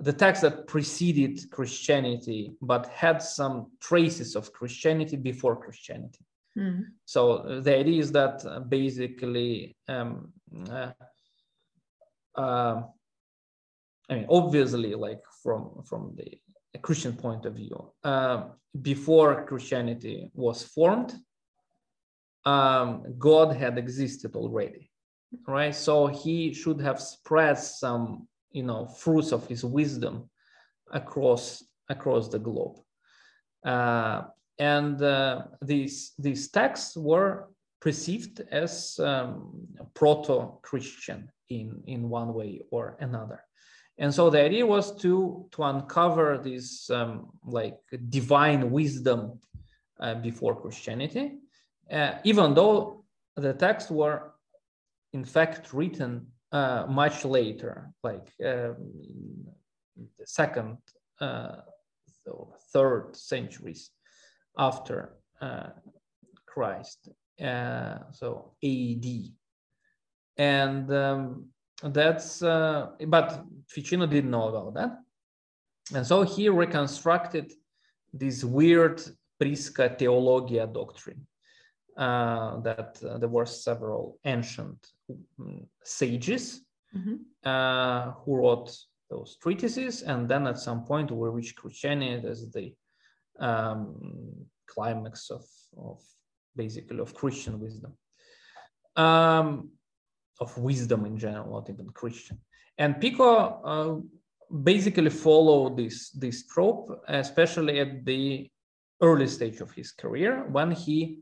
the 0.00 0.12
text 0.24 0.42
that 0.42 0.66
preceded 0.66 1.34
Christianity 1.56 2.40
but 2.70 2.82
had 3.04 3.18
some 3.38 3.56
traces 3.88 4.30
of 4.34 4.52
Christianity 4.52 5.16
before 5.16 5.56
Christianity. 5.64 6.24
Mm. 6.56 6.84
So 7.04 7.20
uh, 7.32 7.60
the 7.60 7.76
idea 7.76 8.00
is 8.00 8.10
that 8.12 8.44
uh, 8.44 8.60
basically, 8.60 9.76
um, 9.88 10.32
uh, 10.70 10.92
uh, 12.34 12.82
I 14.08 14.14
mean, 14.14 14.26
obviously, 14.28 14.94
like 14.94 15.22
from 15.42 15.82
from 15.88 16.02
the 16.16 16.28
Christian 16.80 17.14
point 17.24 17.46
of 17.46 17.54
view, 17.54 17.92
uh, 18.02 18.38
before 18.82 19.46
Christianity 19.46 20.30
was 20.34 20.62
formed, 20.64 21.14
um, 22.44 23.04
God 23.18 23.54
had 23.54 23.78
existed 23.78 24.34
already, 24.34 24.89
right? 25.46 25.74
So 25.74 26.06
he 26.06 26.52
should 26.52 26.80
have 26.80 27.00
spread 27.00 27.58
some, 27.58 28.28
you 28.50 28.62
know, 28.62 28.86
fruits 28.86 29.32
of 29.32 29.46
his 29.46 29.64
wisdom 29.64 30.28
across 30.92 31.64
across 31.88 32.28
the 32.28 32.38
globe. 32.38 32.76
Uh, 33.64 34.22
and 34.58 35.02
uh, 35.02 35.42
these 35.62 36.12
these 36.18 36.50
texts 36.50 36.96
were 36.96 37.48
perceived 37.80 38.42
as 38.50 38.98
um, 38.98 39.66
proto-Christian 39.94 41.30
in 41.48 41.82
in 41.86 42.08
one 42.08 42.34
way 42.34 42.60
or 42.70 42.96
another. 43.00 43.42
And 43.98 44.14
so 44.14 44.30
the 44.30 44.40
idea 44.40 44.66
was 44.66 44.96
to 45.02 45.46
to 45.52 45.62
uncover 45.62 46.38
this 46.38 46.90
um, 46.90 47.30
like 47.44 47.78
divine 48.08 48.70
wisdom 48.70 49.40
uh, 50.00 50.14
before 50.14 50.60
Christianity, 50.60 51.38
uh, 51.90 52.12
even 52.24 52.54
though 52.54 53.04
the 53.36 53.52
texts 53.52 53.90
were 53.90 54.29
in 55.12 55.24
fact 55.24 55.72
written 55.72 56.26
uh, 56.52 56.86
much 56.88 57.24
later, 57.24 57.90
like 58.02 58.28
um, 58.44 58.76
the 60.18 60.26
second, 60.26 60.78
uh, 61.20 61.56
third 62.72 63.16
centuries 63.16 63.90
after 64.58 65.16
uh, 65.40 65.70
Christ, 66.46 67.08
uh, 67.42 67.98
so 68.12 68.52
AD. 68.62 69.06
And 70.36 70.92
um, 70.92 71.46
that's, 71.82 72.42
uh, 72.42 72.88
but 73.06 73.44
Ficino 73.68 74.06
didn't 74.06 74.30
know 74.30 74.48
about 74.48 74.74
that. 74.74 74.98
And 75.94 76.06
so 76.06 76.22
he 76.22 76.48
reconstructed 76.48 77.52
this 78.12 78.44
weird 78.44 79.02
Prisca 79.38 79.96
Theologia 79.98 80.66
doctrine. 80.66 81.26
Uh, 82.00 82.58
that 82.60 82.98
uh, 83.04 83.18
there 83.18 83.28
were 83.28 83.44
several 83.44 84.18
ancient 84.24 84.78
um, 85.38 85.66
sages 85.84 86.62
mm-hmm. 86.96 87.16
uh, 87.44 88.12
who 88.12 88.36
wrote 88.36 88.74
those 89.10 89.36
treatises, 89.42 90.00
and 90.00 90.26
then 90.26 90.46
at 90.46 90.58
some 90.58 90.82
point 90.82 91.10
we 91.10 91.28
reached 91.28 91.56
Christianity 91.56 92.26
as 92.26 92.50
the 92.52 92.72
um, 93.38 94.46
climax 94.66 95.28
of, 95.28 95.44
of 95.76 96.00
basically 96.56 97.00
of 97.00 97.12
Christian 97.12 97.60
wisdom, 97.60 97.92
um, 98.96 99.68
of 100.40 100.56
wisdom 100.56 101.04
in 101.04 101.18
general, 101.18 101.52
not 101.52 101.68
even 101.68 101.90
Christian. 101.90 102.38
And 102.78 102.98
Pico 102.98 103.60
uh, 103.62 104.56
basically 104.62 105.10
followed 105.10 105.76
this 105.76 106.08
this 106.12 106.46
trope, 106.46 107.04
especially 107.08 107.78
at 107.80 108.06
the 108.06 108.50
early 109.02 109.26
stage 109.26 109.60
of 109.60 109.70
his 109.72 109.92
career 109.92 110.46
when 110.48 110.70
he 110.70 111.18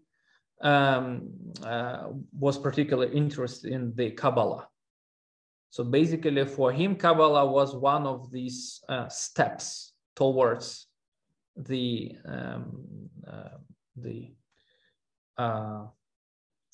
um, 0.60 1.28
uh, 1.62 2.08
was 2.32 2.58
particularly 2.58 3.14
interested 3.16 3.72
in 3.72 3.94
the 3.94 4.10
Kabbalah. 4.10 4.68
So 5.70 5.84
basically, 5.84 6.44
for 6.46 6.72
him, 6.72 6.96
Kabbalah 6.96 7.46
was 7.46 7.76
one 7.76 8.06
of 8.06 8.30
these 8.30 8.82
uh, 8.88 9.08
steps 9.08 9.92
towards 10.16 10.86
the 11.56 12.12
um, 12.24 13.10
uh, 13.26 13.58
the 13.96 14.32
uh, 15.36 15.86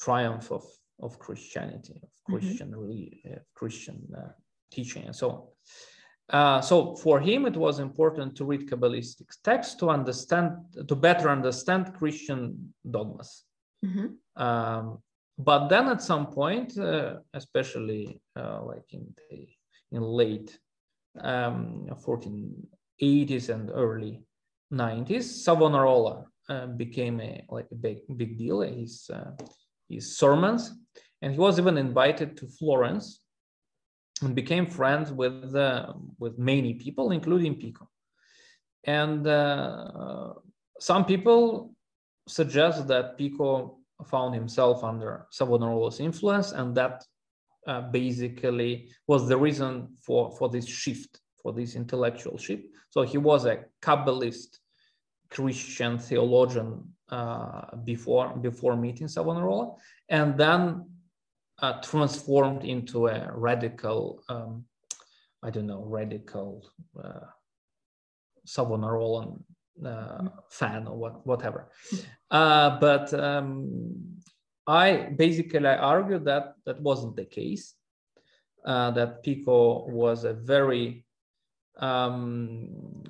triumph 0.00 0.52
of 0.52 0.64
of 1.00 1.18
Christianity, 1.18 2.00
of 2.02 2.08
mm-hmm. 2.08 2.32
Christian 2.32 2.70
mm-hmm. 2.70 3.34
Christian 3.54 4.08
uh, 4.16 4.28
teaching, 4.70 5.04
and 5.04 5.16
so 5.16 5.30
on. 5.30 5.42
Uh, 6.30 6.60
so 6.60 6.94
for 6.96 7.20
him, 7.20 7.44
it 7.44 7.56
was 7.56 7.80
important 7.80 8.34
to 8.36 8.44
read 8.44 8.68
Kabbalistic 8.68 9.26
texts 9.42 9.74
to 9.76 9.90
understand, 9.90 10.52
to 10.88 10.94
better 10.94 11.28
understand 11.28 11.92
Christian 11.94 12.72
dogmas. 12.90 13.43
Mm-hmm. 13.84 14.42
Um, 14.42 14.98
but 15.38 15.68
then 15.68 15.88
at 15.88 16.02
some 16.02 16.26
point, 16.28 16.78
uh, 16.78 17.16
especially 17.34 18.20
uh, 18.36 18.62
like 18.64 18.86
in 18.90 19.14
the 19.30 19.48
in 19.92 20.02
late 20.02 20.58
um, 21.20 21.86
1480s 22.06 23.48
and 23.48 23.70
early 23.70 24.22
90s, 24.72 25.24
Savonarola 25.24 26.26
uh, 26.48 26.66
became 26.66 27.20
a 27.20 27.44
like 27.48 27.66
a 27.72 27.74
big 27.74 27.98
big 28.16 28.38
deal. 28.38 28.60
His 28.60 29.10
uh, 29.12 29.32
his 29.88 30.16
sermons, 30.16 30.72
and 31.20 31.32
he 31.32 31.38
was 31.38 31.58
even 31.58 31.76
invited 31.78 32.36
to 32.38 32.46
Florence 32.46 33.20
and 34.22 34.34
became 34.34 34.66
friends 34.66 35.12
with 35.12 35.54
uh, 35.54 35.92
with 36.18 36.38
many 36.38 36.74
people, 36.74 37.10
including 37.10 37.56
Pico. 37.56 37.88
And 38.84 39.26
uh, 39.26 40.34
some 40.78 41.04
people 41.04 41.73
suggest 42.26 42.86
that 42.88 43.16
Pico 43.18 43.78
found 44.06 44.34
himself 44.34 44.82
under 44.84 45.26
Savonarola's 45.32 46.00
influence, 46.00 46.52
and 46.52 46.74
that 46.76 47.04
uh, 47.66 47.82
basically 47.82 48.90
was 49.06 49.28
the 49.28 49.36
reason 49.36 49.96
for 50.00 50.30
for 50.36 50.48
this 50.48 50.66
shift, 50.66 51.20
for 51.42 51.52
this 51.52 51.74
intellectual 51.74 52.38
shift. 52.38 52.64
So 52.90 53.02
he 53.02 53.18
was 53.18 53.46
a 53.46 53.64
Kabbalist 53.82 54.58
Christian 55.30 55.98
theologian 55.98 56.94
uh, 57.08 57.76
before 57.84 58.36
before 58.36 58.76
meeting 58.76 59.08
Savonarola, 59.08 59.76
and 60.08 60.36
then 60.38 60.86
uh, 61.62 61.80
transformed 61.80 62.64
into 62.64 63.06
a 63.06 63.30
radical, 63.32 64.22
um, 64.28 64.64
I 65.42 65.50
don't 65.50 65.66
know, 65.66 65.84
radical 65.84 66.68
uh, 67.02 67.26
Savonarolan 68.44 69.44
fan 70.50 70.86
or 70.86 70.96
what, 70.96 71.26
whatever. 71.26 71.70
Uh, 72.30 72.78
but 72.80 73.12
um, 73.14 74.20
I 74.66 75.10
basically 75.16 75.66
I 75.66 75.76
argue 75.76 76.18
that 76.20 76.54
that 76.66 76.80
wasn't 76.80 77.16
the 77.16 77.24
case. 77.24 77.74
Uh, 78.64 78.90
that 78.92 79.22
Pico 79.22 79.86
was 79.90 80.24
a 80.24 80.32
very 80.32 81.04
um, 81.78 83.04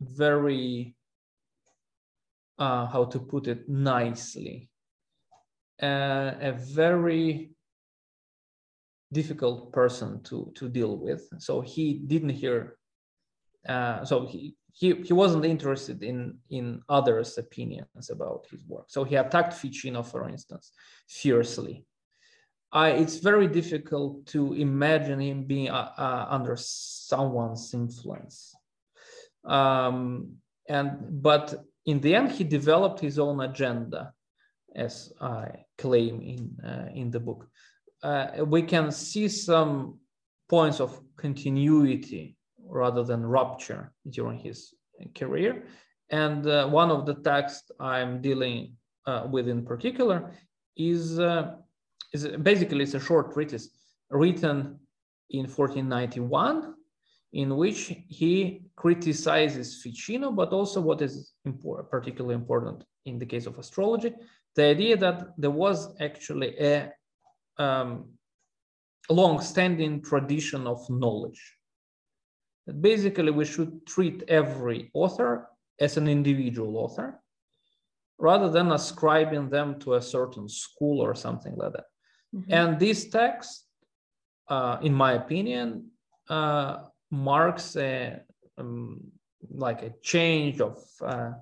very 0.00 0.94
uh, 2.58 2.86
how 2.86 3.04
to 3.04 3.18
put 3.18 3.48
it 3.48 3.68
nicely 3.68 4.70
uh, 5.82 6.32
a 6.40 6.52
very 6.52 7.50
difficult 9.12 9.72
person 9.72 10.22
to 10.22 10.52
to 10.54 10.68
deal 10.68 10.96
with 10.96 11.28
so 11.38 11.60
he 11.60 11.94
didn't 11.94 12.30
hear 12.30 12.76
uh, 13.68 14.04
so 14.04 14.26
he, 14.26 14.56
he 14.72 14.94
he 14.94 15.12
wasn't 15.12 15.44
interested 15.44 16.02
in 16.02 16.38
in 16.50 16.82
others 16.88 17.38
opinions 17.38 18.10
about 18.10 18.46
his 18.50 18.64
work. 18.66 18.86
So 18.88 19.04
he 19.04 19.16
attacked 19.16 19.54
ficino 19.54 20.02
for 20.02 20.28
instance 20.28 20.72
fiercely. 21.08 21.84
I, 22.74 22.90
it's 22.92 23.18
very 23.18 23.48
difficult 23.48 24.24
to 24.28 24.54
imagine 24.54 25.20
him 25.20 25.44
being 25.44 25.68
uh, 25.68 25.92
uh, 25.98 26.26
under 26.30 26.56
someone's 26.56 27.74
influence. 27.74 28.54
Um, 29.44 30.36
and 30.66 31.22
but 31.22 31.64
in 31.84 32.00
the 32.00 32.14
end, 32.14 32.30
he 32.30 32.44
developed 32.44 33.00
his 33.00 33.18
own 33.18 33.40
agenda, 33.40 34.14
as 34.74 35.12
I 35.20 35.64
claim 35.76 36.22
in 36.22 36.56
uh, 36.64 36.88
in 36.94 37.10
the 37.10 37.20
book. 37.20 37.46
Uh, 38.02 38.44
we 38.46 38.62
can 38.62 38.90
see 38.90 39.28
some 39.28 39.98
points 40.48 40.80
of 40.80 40.98
continuity 41.16 42.36
rather 42.68 43.04
than 43.04 43.24
rupture 43.24 43.92
during 44.10 44.38
his 44.38 44.74
career. 45.14 45.64
And 46.10 46.46
uh, 46.46 46.68
one 46.68 46.90
of 46.90 47.06
the 47.06 47.14
texts 47.14 47.70
I'm 47.80 48.20
dealing 48.20 48.76
uh, 49.06 49.26
with 49.30 49.48
in 49.48 49.64
particular 49.64 50.30
is, 50.76 51.18
uh, 51.18 51.56
is 52.12 52.26
basically 52.42 52.82
it's 52.82 52.94
a 52.94 53.00
short 53.00 53.32
treatise 53.32 53.70
written 54.10 54.78
in 55.30 55.46
1491 55.46 56.74
in 57.32 57.56
which 57.56 57.94
he 58.08 58.62
criticizes 58.76 59.82
Ficino, 59.82 60.30
but 60.30 60.50
also 60.50 60.80
what 60.80 61.00
is 61.00 61.32
important, 61.44 61.90
particularly 61.90 62.34
important 62.34 62.84
in 63.06 63.18
the 63.18 63.26
case 63.26 63.46
of 63.46 63.58
astrology, 63.58 64.12
the 64.54 64.64
idea 64.64 64.96
that 64.98 65.28
there 65.38 65.50
was 65.50 65.94
actually 66.00 66.54
a 66.58 66.92
um, 67.58 68.10
long-standing 69.08 70.02
tradition 70.02 70.66
of 70.66 70.78
knowledge. 70.90 71.40
That 72.66 72.80
basically, 72.80 73.30
we 73.30 73.44
should 73.44 73.86
treat 73.86 74.22
every 74.28 74.90
author 74.94 75.48
as 75.80 75.96
an 75.96 76.08
individual 76.08 76.76
author, 76.76 77.20
rather 78.18 78.48
than 78.48 78.70
ascribing 78.72 79.50
them 79.50 79.78
to 79.80 79.94
a 79.94 80.02
certain 80.02 80.48
school 80.48 81.00
or 81.00 81.14
something 81.14 81.56
like 81.56 81.72
that. 81.72 81.86
Mm-hmm. 82.34 82.52
And 82.52 82.78
this 82.78 83.08
text, 83.08 83.66
uh, 84.48 84.78
in 84.82 84.94
my 84.94 85.14
opinion, 85.14 85.90
uh, 86.28 86.84
marks 87.10 87.76
a 87.76 88.20
um, 88.56 89.00
like 89.50 89.82
a 89.82 89.92
change 90.02 90.60
of 90.60 90.78
uh, 91.02 91.32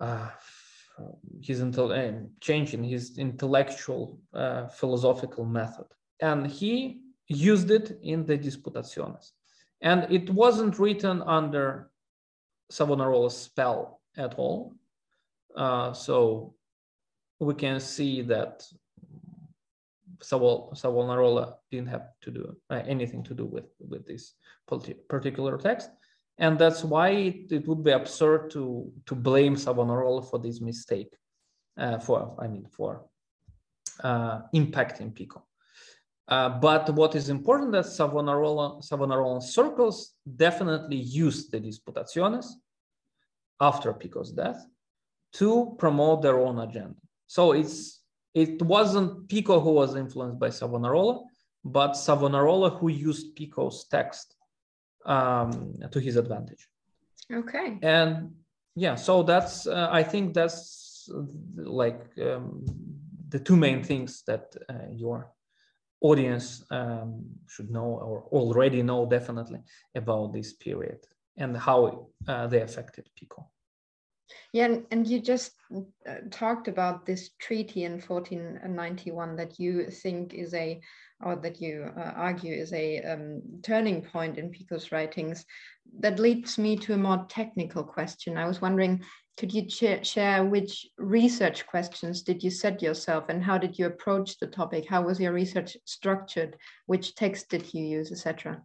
uh 0.00 0.30
his 1.40 1.60
intel- 1.60 2.28
change 2.40 2.74
in 2.74 2.82
his 2.84 3.16
intellectual 3.18 4.20
uh, 4.34 4.66
philosophical 4.68 5.44
method, 5.44 5.86
and 6.20 6.46
he 6.46 7.00
used 7.28 7.70
it 7.70 7.98
in 8.02 8.26
the 8.26 8.36
Disputationes. 8.36 9.30
And 9.80 10.06
it 10.10 10.28
wasn't 10.30 10.78
written 10.78 11.22
under 11.22 11.90
Savonarola's 12.70 13.36
spell 13.36 14.00
at 14.16 14.34
all. 14.34 14.74
Uh, 15.56 15.92
so 15.92 16.54
we 17.38 17.54
can 17.54 17.80
see 17.80 18.22
that 18.22 18.64
Savonarola 20.22 21.56
didn't 21.70 21.88
have 21.88 22.08
to 22.22 22.30
do 22.30 22.56
uh, 22.68 22.82
anything 22.86 23.22
to 23.24 23.34
do 23.34 23.46
with, 23.46 23.64
with 23.78 24.06
this 24.06 24.34
particular 25.08 25.56
text. 25.56 25.90
And 26.38 26.58
that's 26.58 26.84
why 26.84 27.10
it, 27.10 27.52
it, 27.52 27.66
would 27.66 27.84
be 27.84 27.90
absurd 27.90 28.50
to, 28.52 28.90
to 29.06 29.14
blame 29.14 29.56
Savonarola 29.56 30.22
for 30.22 30.38
this 30.38 30.60
mistake, 30.60 31.14
uh, 31.76 31.98
for, 31.98 32.36
I 32.38 32.48
mean, 32.48 32.66
for 32.70 33.04
uh, 34.02 34.42
impacting 34.54 35.14
Pico. 35.14 35.44
Uh, 36.30 36.48
but 36.48 36.88
what 36.94 37.16
is 37.16 37.28
important 37.28 37.72
that 37.72 37.86
Savonarola, 37.86 38.80
Savonarola 38.82 39.42
circles 39.42 40.14
definitely 40.36 40.96
used 40.96 41.50
the 41.50 41.60
Disputationes 41.60 42.46
after 43.60 43.92
Pico's 43.92 44.30
death 44.30 44.64
to 45.32 45.74
promote 45.76 46.22
their 46.22 46.38
own 46.38 46.60
agenda. 46.60 46.94
So 47.26 47.52
it's 47.52 48.00
it 48.32 48.62
wasn't 48.62 49.28
Pico 49.28 49.58
who 49.58 49.72
was 49.72 49.96
influenced 49.96 50.38
by 50.38 50.50
Savonarola, 50.50 51.24
but 51.64 51.96
Savonarola 51.96 52.70
who 52.70 52.88
used 52.88 53.34
Pico's 53.34 53.86
text 53.90 54.36
um, 55.04 55.74
to 55.90 55.98
his 55.98 56.14
advantage. 56.16 56.68
Okay. 57.32 57.78
And 57.82 58.34
yeah, 58.76 58.94
so 58.94 59.24
that's 59.24 59.66
uh, 59.66 59.88
I 59.90 60.04
think 60.04 60.34
that's 60.34 61.10
like 61.56 62.06
um, 62.22 62.64
the 63.28 63.40
two 63.40 63.56
main 63.56 63.82
things 63.82 64.22
that 64.28 64.54
uh, 64.68 64.90
your 64.92 65.32
audience 66.00 66.64
um, 66.70 67.24
should 67.46 67.70
know 67.70 67.84
or 67.84 68.24
already 68.32 68.82
know 68.82 69.06
definitely 69.06 69.60
about 69.94 70.32
this 70.32 70.52
period 70.54 70.98
and 71.36 71.56
how 71.56 72.08
uh, 72.28 72.46
they 72.46 72.60
affected 72.60 73.08
Pico. 73.16 73.48
Yeah, 74.52 74.66
and, 74.66 74.86
and 74.90 75.06
you 75.06 75.20
just 75.20 75.52
uh, 75.74 76.14
talked 76.30 76.68
about 76.68 77.06
this 77.06 77.30
treaty 77.38 77.84
in 77.84 78.00
1491 78.00 79.36
that 79.36 79.58
you 79.58 79.86
think 79.86 80.34
is 80.34 80.54
a, 80.54 80.80
or 81.22 81.36
that 81.36 81.60
you 81.60 81.90
uh, 81.96 82.12
argue 82.16 82.54
is 82.54 82.72
a 82.72 83.00
um, 83.02 83.42
turning 83.62 84.02
point 84.02 84.38
in 84.38 84.50
Pico's 84.50 84.92
writings. 84.92 85.44
That 85.98 86.18
leads 86.18 86.58
me 86.58 86.76
to 86.78 86.94
a 86.94 86.98
more 86.98 87.26
technical 87.28 87.84
question. 87.84 88.36
I 88.36 88.46
was 88.46 88.60
wondering, 88.60 89.02
could 89.36 89.52
you 89.52 89.68
share 90.02 90.44
which 90.44 90.86
research 90.98 91.66
questions 91.66 92.22
did 92.22 92.42
you 92.42 92.50
set 92.50 92.82
yourself 92.82 93.24
and 93.28 93.42
how 93.42 93.58
did 93.58 93.78
you 93.78 93.86
approach 93.86 94.38
the 94.38 94.46
topic? 94.46 94.86
How 94.88 95.02
was 95.02 95.18
your 95.18 95.32
research 95.32 95.76
structured? 95.84 96.56
Which 96.86 97.14
text 97.14 97.48
did 97.48 97.72
you 97.72 97.84
use, 97.84 98.12
etc.? 98.12 98.62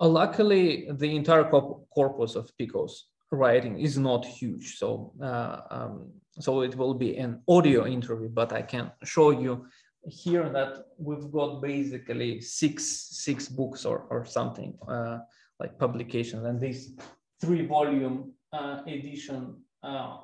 Uh, 0.00 0.08
luckily, 0.08 0.88
the 0.92 1.14
entire 1.14 1.44
corpus 1.44 2.34
of 2.34 2.50
Pico's 2.58 3.06
writing 3.30 3.78
is 3.78 3.98
not 3.98 4.24
huge. 4.24 4.76
So, 4.78 5.12
uh, 5.22 5.60
um, 5.70 6.10
so 6.40 6.62
it 6.62 6.74
will 6.74 6.94
be 6.94 7.16
an 7.16 7.42
audio 7.48 7.86
interview, 7.86 8.28
but 8.28 8.52
I 8.52 8.62
can 8.62 8.90
show 9.04 9.30
you 9.30 9.66
here 10.08 10.48
that 10.48 10.84
we've 10.98 11.30
got 11.30 11.60
basically 11.60 12.40
six 12.40 13.08
six 13.10 13.48
books 13.48 13.84
or, 13.84 14.06
or 14.10 14.24
something 14.24 14.76
uh, 14.88 15.18
like 15.58 15.78
publications 15.78 16.44
and 16.44 16.58
this 16.58 16.92
three 17.40 17.66
volume 17.66 18.32
uh, 18.52 18.80
edition 18.86 19.56
uh, 19.82 20.16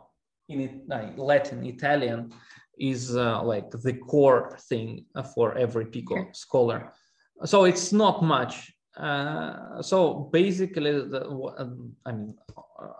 in 0.48 0.60
it, 0.60 1.18
Latin 1.18 1.64
Italian 1.64 2.32
is 2.78 3.16
uh, 3.16 3.42
like 3.42 3.70
the 3.70 3.94
core 3.94 4.56
thing 4.68 5.04
for 5.34 5.56
every 5.56 5.86
Pico 5.86 6.28
scholar. 6.32 6.92
So 7.44 7.64
it's 7.64 7.92
not 7.92 8.22
much 8.22 8.76
uh, 8.96 9.82
so 9.82 10.30
basically, 10.32 10.92
the, 10.92 11.28
um, 11.58 11.92
I 12.06 12.12
mean, 12.12 12.34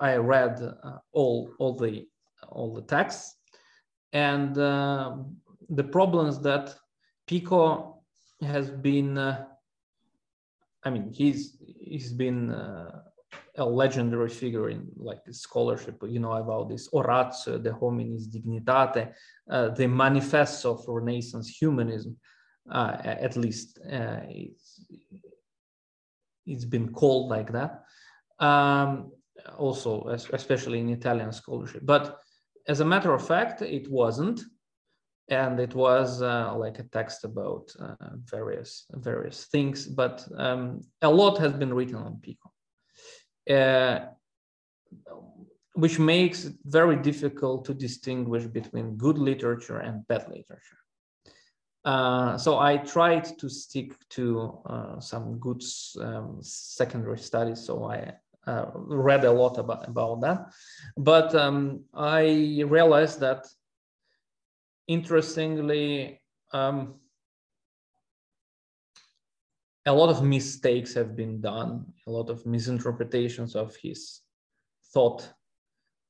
I 0.00 0.16
read 0.16 0.60
uh, 0.60 0.98
all 1.12 1.50
all 1.58 1.74
the 1.74 2.06
all 2.48 2.74
the 2.74 2.82
texts, 2.82 3.36
and 4.12 4.54
the 5.68 5.84
problems 5.84 6.40
that 6.40 6.74
Pico 7.26 8.02
has 8.40 8.70
been. 8.70 9.18
Uh, 9.18 9.44
I 10.84 10.90
mean, 10.90 11.12
he's 11.12 11.56
he's 11.60 12.12
been 12.12 12.50
uh, 12.50 13.02
a 13.56 13.64
legendary 13.64 14.28
figure 14.28 14.70
in 14.70 14.86
like 14.96 15.20
scholarship. 15.30 16.02
You 16.06 16.20
know 16.20 16.34
about 16.34 16.68
this 16.68 16.88
Oratio, 16.92 17.58
de 17.58 17.70
hominis 17.70 18.30
dignitate, 18.30 19.12
the 19.48 19.88
manifesto 19.88 20.74
of 20.74 20.84
Renaissance 20.86 21.48
humanism. 21.48 22.16
at 22.72 23.36
least 23.36 23.80
it's 23.82 24.84
it's 26.46 26.64
been 26.64 26.92
called 26.92 27.28
like 27.28 27.50
that. 27.52 27.82
Um, 28.38 29.10
also, 29.58 30.08
especially 30.08 30.80
in 30.80 30.90
Italian 30.90 31.32
scholarship. 31.32 31.82
But 31.84 32.18
as 32.68 32.80
a 32.80 32.84
matter 32.84 33.12
of 33.12 33.26
fact, 33.26 33.62
it 33.62 33.90
wasn't, 33.90 34.40
and 35.28 35.58
it 35.58 35.74
was 35.74 36.22
uh, 36.22 36.54
like 36.56 36.78
a 36.78 36.84
text 36.84 37.24
about 37.24 37.74
uh, 37.80 38.16
various 38.24 38.86
various 38.92 39.46
things. 39.46 39.86
But 39.86 40.26
um, 40.36 40.82
a 41.02 41.10
lot 41.10 41.38
has 41.38 41.52
been 41.52 41.74
written 41.74 41.96
on 41.96 42.20
Pico, 42.22 42.52
uh, 43.50 44.06
which 45.74 45.98
makes 45.98 46.44
it 46.44 46.54
very 46.64 46.96
difficult 46.96 47.64
to 47.66 47.74
distinguish 47.74 48.44
between 48.44 48.96
good 48.96 49.18
literature 49.18 49.78
and 49.78 50.06
bad 50.06 50.28
literature. 50.28 50.78
Uh, 51.84 52.36
so 52.36 52.58
I 52.58 52.78
tried 52.78 53.38
to 53.38 53.48
stick 53.48 53.94
to 54.10 54.58
uh, 54.66 55.00
some 55.00 55.38
good 55.38 55.62
um, 56.00 56.38
secondary 56.40 57.18
studies. 57.18 57.64
So 57.64 57.84
I 57.84 58.12
uh, 58.46 58.66
read 58.74 59.24
a 59.24 59.30
lot 59.30 59.58
about, 59.58 59.88
about 59.88 60.20
that. 60.22 60.52
But 60.96 61.34
um, 61.34 61.84
I 61.94 62.62
realized 62.66 63.20
that 63.20 63.46
interestingly, 64.88 66.20
um, 66.52 66.94
a 69.86 69.92
lot 69.92 70.08
of 70.08 70.22
mistakes 70.22 70.94
have 70.94 71.14
been 71.14 71.40
done, 71.40 71.86
a 72.06 72.10
lot 72.10 72.28
of 72.28 72.44
misinterpretations 72.44 73.54
of 73.54 73.76
his 73.76 74.20
thought 74.92 75.28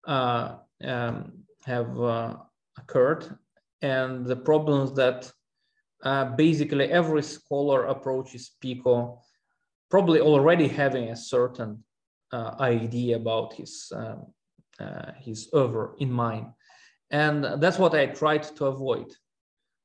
uh, 0.06 0.56
um, 0.82 1.32
have 1.64 2.00
uh, 2.00 2.36
occurred. 2.78 3.38
And 3.82 4.24
the 4.24 4.36
problems 4.36 4.94
that 4.94 5.30
uh, 6.02 6.24
basically 6.36 6.86
every 6.90 7.22
scholar 7.22 7.84
approaches 7.84 8.52
Pico 8.60 9.20
probably 9.90 10.20
already 10.20 10.68
having 10.68 11.10
a 11.10 11.16
certain 11.16 11.84
uh, 12.32 12.54
idea 12.60 13.16
about 13.16 13.54
his 13.54 13.92
um, 13.94 14.26
uh, 14.78 15.12
his 15.18 15.48
oeuvre 15.54 15.94
in 15.98 16.12
mind, 16.12 16.46
and 17.10 17.44
that's 17.60 17.78
what 17.78 17.94
I 17.94 18.06
tried 18.06 18.42
to 18.56 18.66
avoid, 18.66 19.14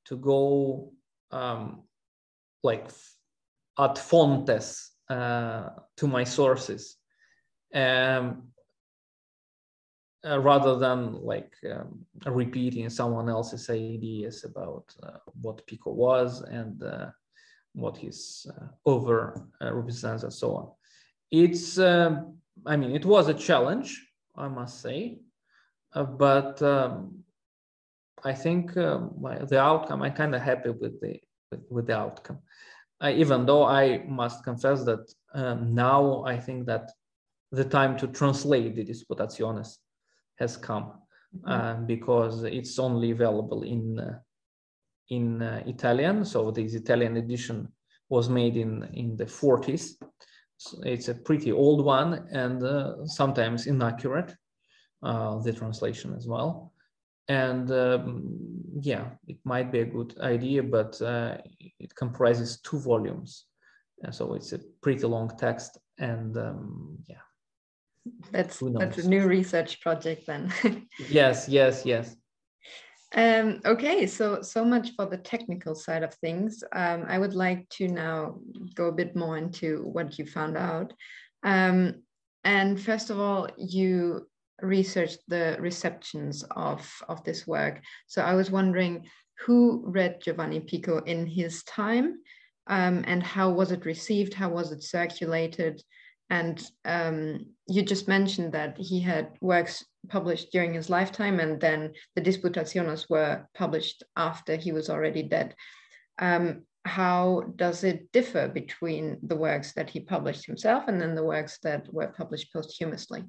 to 0.06 0.18
go 0.18 0.92
um, 1.32 1.84
like 2.64 2.90
ad 3.80 3.98
fontes 3.98 4.92
uh, 5.10 5.70
to 5.98 6.08
my 6.08 6.24
sources 6.24 6.98
um, 7.74 8.44
uh, 10.28 10.40
rather 10.40 10.78
than 10.78 11.14
like 11.24 11.54
um, 11.72 12.06
repeating 12.26 12.90
someone 12.90 13.30
else's 13.30 13.70
ideas 13.70 14.44
about 14.44 14.86
uh, 15.04 15.18
what 15.42 15.66
Pico 15.68 15.92
was 15.92 16.42
and 16.42 16.84
uh, 16.84 17.08
what 17.74 17.98
his 17.98 18.46
uh, 18.50 18.90
oeuvre 18.90 19.34
uh, 19.62 19.74
represents 19.74 20.24
and 20.24 20.34
so 20.34 20.56
on. 20.56 20.72
It's, 21.32 21.80
um, 21.80 22.38
I 22.66 22.76
mean, 22.76 22.96
it 22.96 23.06
was 23.06 23.30
a 23.30 23.34
challenge, 23.34 24.06
I 24.36 24.48
must 24.48 24.82
say, 24.82 25.20
uh, 25.94 26.04
but 26.04 26.62
um, 26.62 27.24
I 28.24 28.34
think 28.34 28.74
the 28.74 29.60
outcome, 29.60 30.02
I'm 30.02 30.14
kind 30.14 30.36
of 30.36 30.42
happy 30.42 30.70
with 30.70 31.02
the 31.02 31.20
with, 31.52 31.62
with 31.70 31.88
the 31.88 31.98
outcome. 31.98 32.40
I, 33.00 33.14
even 33.14 33.46
though 33.46 33.66
I 33.66 34.04
must 34.08 34.44
confess 34.44 34.84
that 34.86 35.12
um, 35.34 35.74
now 35.74 36.24
I 36.24 36.40
think 36.40 36.68
that 36.68 36.92
the 37.52 37.66
time 37.66 37.98
to 37.98 38.08
translate 38.08 38.76
the 38.76 38.86
disputationes 38.86 39.78
has 40.38 40.56
come 40.56 40.94
mm-hmm. 41.36 41.50
uh, 41.50 41.74
because 41.86 42.44
it's 42.44 42.80
only 42.80 43.12
available 43.12 43.64
in 43.64 44.00
uh, 44.00 44.20
in 45.10 45.42
uh, 45.42 45.64
Italian. 45.66 46.24
So 46.24 46.52
this 46.52 46.74
Italian 46.74 47.18
edition 47.18 47.68
was 48.10 48.30
made 48.30 48.56
in 48.56 48.88
in 48.94 49.18
the 49.18 49.26
40s. 49.26 49.96
So 50.58 50.78
it's 50.84 51.10
a 51.10 51.16
pretty 51.16 51.52
old 51.52 51.84
one 51.84 52.28
and 52.32 52.64
uh, 52.64 53.06
sometimes 53.06 53.66
inaccurate. 53.66 54.36
Uh, 55.04 55.40
the 55.40 55.52
translation 55.52 56.14
as 56.16 56.28
well. 56.28 56.72
And 57.28 57.72
um, 57.72 58.38
yeah 58.82 59.06
it 59.28 59.38
might 59.46 59.72
be 59.72 59.80
a 59.80 59.86
good 59.86 60.16
idea 60.20 60.62
but 60.62 61.02
uh, 61.02 61.38
it 61.80 61.96
comprises 61.96 62.62
two 62.62 62.78
volumes. 62.80 63.46
And 64.04 64.14
so 64.14 64.36
it's 64.36 64.54
a 64.54 64.60
pretty 64.84 65.08
long 65.08 65.32
text 65.40 65.80
and 65.98 66.38
um, 66.38 67.00
yeah. 67.08 67.26
That's 68.32 68.60
that's 68.60 69.00
a 69.00 69.10
new 69.10 69.26
research 69.26 69.82
project 69.82 70.28
then. 70.28 70.54
Yes 71.10 71.50
yes 71.50 71.84
yes. 71.84 72.16
Um, 73.16 73.60
okay 73.66 74.06
so 74.06 74.44
so 74.44 74.64
much 74.64 74.92
for 74.96 75.08
the 75.08 75.18
technical 75.18 75.74
side 75.74 76.04
of 76.04 76.14
things. 76.14 76.64
Um, 76.74 77.06
i 77.08 77.18
would 77.18 77.34
like 77.34 77.68
to 77.70 77.88
now 77.88 78.38
go 78.76 78.86
a 78.90 78.92
bit 79.02 79.16
more 79.16 79.40
into 79.40 79.82
what 79.82 80.20
you 80.20 80.28
found 80.28 80.58
out. 80.58 80.94
Um, 81.42 82.04
and 82.44 82.80
first 82.80 83.10
of 83.10 83.20
all 83.20 83.50
you 83.58 84.28
researched 84.62 85.20
the 85.28 85.58
receptions 85.60 86.44
of, 86.52 86.90
of 87.08 87.24
this 87.24 87.48
work. 87.48 87.82
So 88.08 88.22
I 88.22 88.34
was 88.34 88.52
wondering 88.52 89.08
who 89.46 89.84
read 89.86 90.22
Giovanni 90.22 90.60
Pico 90.60 91.00
in 91.00 91.26
his 91.26 91.64
time 91.64 92.20
um, 92.68 93.04
and 93.08 93.24
how 93.24 93.50
was 93.50 93.72
it 93.72 93.86
received? 93.86 94.34
How 94.34 94.50
was 94.50 94.72
it 94.72 94.84
circulated? 94.84 95.82
And 96.30 96.66
um, 96.86 97.48
you 97.68 97.82
just 97.82 98.08
mentioned 98.08 98.54
that 98.54 98.78
he 98.78 99.02
had 99.02 99.32
works 99.42 99.84
published 100.08 100.52
during 100.52 100.74
his 100.74 100.90
lifetime 100.90 101.40
and 101.40 101.60
then 101.60 101.94
the 102.16 102.22
Disputationes 102.22 103.10
were 103.10 103.46
published 103.56 104.04
after 104.16 104.56
he 104.56 104.72
was 104.72 104.90
already 104.90 105.24
dead. 105.24 105.56
Um, 106.20 106.64
how 106.86 107.44
does 107.58 107.84
it 107.84 108.12
differ 108.12 108.48
between 108.48 109.20
the 109.24 109.36
works 109.36 109.74
that 109.74 109.90
he 109.90 110.00
published 110.00 110.46
himself 110.46 110.86
and 110.88 111.00
then 111.00 111.16
the 111.16 111.24
works 111.24 111.60
that 111.64 111.92
were 111.94 112.08
published 112.08 112.52
posthumously? 112.54 113.24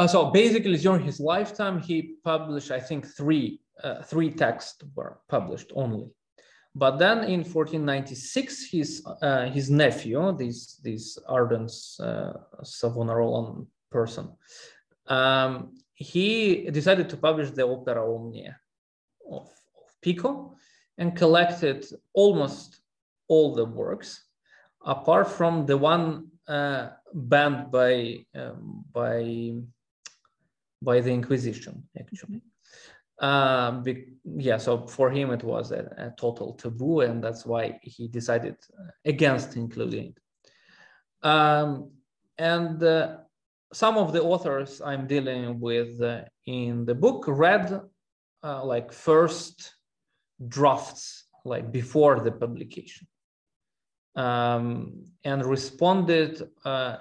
Uh, 0.00 0.06
so 0.06 0.30
basically, 0.30 0.78
during 0.78 1.04
his 1.04 1.20
lifetime, 1.20 1.78
he 1.78 2.14
published, 2.24 2.70
I 2.70 2.80
think, 2.80 3.06
three 3.06 3.60
uh, 3.84 4.02
three 4.02 4.30
texts 4.30 4.82
were 4.96 5.20
published 5.28 5.72
only. 5.74 6.06
But 6.74 6.96
then 6.96 7.18
in 7.24 7.40
1496, 7.40 8.70
his 8.70 9.06
uh, 9.20 9.50
his 9.50 9.68
nephew, 9.68 10.34
this 10.38 10.76
this 10.76 11.18
ardent 11.28 11.70
uh, 12.00 12.32
Savonarolan 12.62 13.66
person, 13.90 14.32
um, 15.06 15.74
he 15.92 16.70
decided 16.70 17.10
to 17.10 17.18
publish 17.18 17.50
the 17.50 17.66
opera 17.66 18.02
Omnia 18.02 18.58
of, 19.30 19.48
of 19.82 19.88
Pico 20.00 20.56
and 20.96 21.14
collected 21.14 21.84
almost 22.14 22.80
all 23.28 23.54
the 23.54 23.66
works, 23.66 24.24
apart 24.82 25.28
from 25.28 25.66
the 25.66 25.76
one 25.76 26.28
uh, 26.48 26.88
banned 27.12 27.70
by 27.70 28.24
um, 28.34 28.82
by 28.94 29.60
by 30.82 31.00
the 31.00 31.10
Inquisition, 31.10 31.82
actually. 31.98 32.42
Uh, 33.20 33.72
be, 33.82 34.06
yeah, 34.24 34.56
so 34.56 34.86
for 34.86 35.10
him 35.10 35.30
it 35.30 35.44
was 35.44 35.72
a, 35.72 35.84
a, 35.98 36.14
total 36.18 36.54
taboo, 36.54 37.02
and 37.02 37.22
that's 37.22 37.44
why 37.44 37.78
he 37.82 38.08
decided 38.08 38.56
against 39.04 39.56
including 39.56 40.14
it. 40.14 41.28
Um, 41.28 41.90
and 42.38 42.82
uh, 42.82 43.18
some 43.74 43.98
of 43.98 44.14
the 44.14 44.22
authors 44.22 44.80
I'm 44.80 45.06
dealing 45.06 45.60
with 45.60 46.00
uh, 46.00 46.22
in 46.46 46.86
the 46.86 46.94
book 46.94 47.26
read 47.28 47.82
uh, 48.42 48.64
like 48.64 48.90
first 48.90 49.74
drafts, 50.48 51.26
like 51.44 51.70
before 51.70 52.20
the 52.20 52.32
publication, 52.32 53.06
um, 54.16 55.04
and 55.24 55.44
responded 55.44 56.42
uh, 56.64 56.96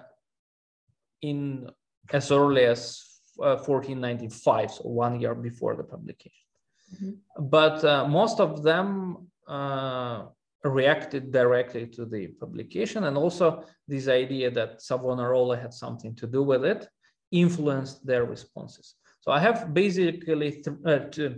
in 1.21 1.69
as 2.11 2.29
early 2.29 2.65
as 2.65 3.08
1495, 3.39 4.65
uh, 4.65 4.67
so 4.67 4.83
one 4.83 5.19
year 5.19 5.35
before 5.35 5.75
the 5.75 5.83
publication. 5.83 6.45
Mm-hmm. 6.93 7.45
But 7.49 7.83
uh, 7.83 8.07
most 8.07 8.39
of 8.39 8.63
them 8.63 9.27
uh, 9.47 10.25
reacted 10.63 11.31
directly 11.31 11.87
to 11.87 12.05
the 12.05 12.27
publication, 12.27 13.05
and 13.05 13.17
also 13.17 13.63
this 13.87 14.07
idea 14.07 14.51
that 14.51 14.81
Savonarola 14.81 15.57
had 15.57 15.73
something 15.73 16.15
to 16.15 16.27
do 16.27 16.43
with 16.43 16.65
it 16.65 16.87
influenced 17.31 18.05
their 18.05 18.25
responses. 18.25 18.95
So 19.21 19.31
I 19.31 19.39
have 19.39 19.73
basically 19.73 20.51
th- 20.51 20.77
uh, 20.85 20.99
th- 21.09 21.33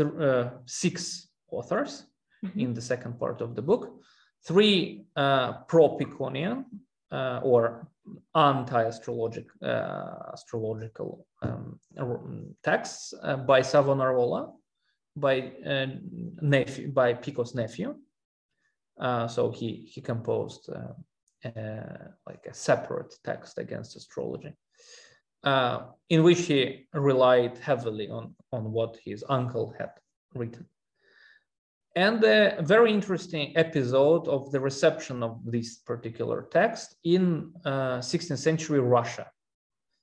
uh, 0.00 0.50
six 0.66 1.28
authors 1.50 2.04
mm-hmm. 2.44 2.60
in 2.60 2.74
the 2.74 2.80
second 2.80 3.18
part 3.18 3.40
of 3.40 3.54
the 3.54 3.62
book, 3.62 4.02
three 4.44 5.06
uh, 5.14 5.52
pro-Piconian 5.68 6.64
or 7.10 7.88
anti-astrologic 8.34 9.46
uh, 9.62 10.32
astrological 10.32 11.26
um, 11.42 11.78
texts 12.62 13.14
uh, 13.22 13.36
by 13.36 13.62
Savonarola, 13.62 14.52
by 15.16 15.52
uh, 15.66 15.86
nephew, 16.40 16.92
by 16.92 17.14
Pico's 17.14 17.54
nephew. 17.54 17.94
Uh, 19.00 19.28
so 19.28 19.50
he 19.50 19.90
he 19.92 20.00
composed 20.00 20.70
uh, 20.70 21.48
uh, 21.48 22.08
like 22.26 22.46
a 22.48 22.54
separate 22.54 23.14
text 23.24 23.58
against 23.58 23.96
astrology, 23.96 24.54
in 26.08 26.22
which 26.22 26.40
he 26.40 26.86
relied 26.94 27.58
heavily 27.58 28.08
on 28.08 28.34
on 28.52 28.72
what 28.72 28.96
his 29.04 29.24
uncle 29.28 29.74
had 29.78 29.90
written 30.34 30.66
and 31.96 32.22
a 32.24 32.56
very 32.60 32.92
interesting 32.92 33.56
episode 33.56 34.28
of 34.28 34.52
the 34.52 34.60
reception 34.60 35.22
of 35.22 35.40
this 35.44 35.78
particular 35.78 36.46
text 36.52 36.96
in 37.04 37.52
uh, 37.64 37.98
16th 37.98 38.38
century 38.38 38.80
Russia. 38.80 39.26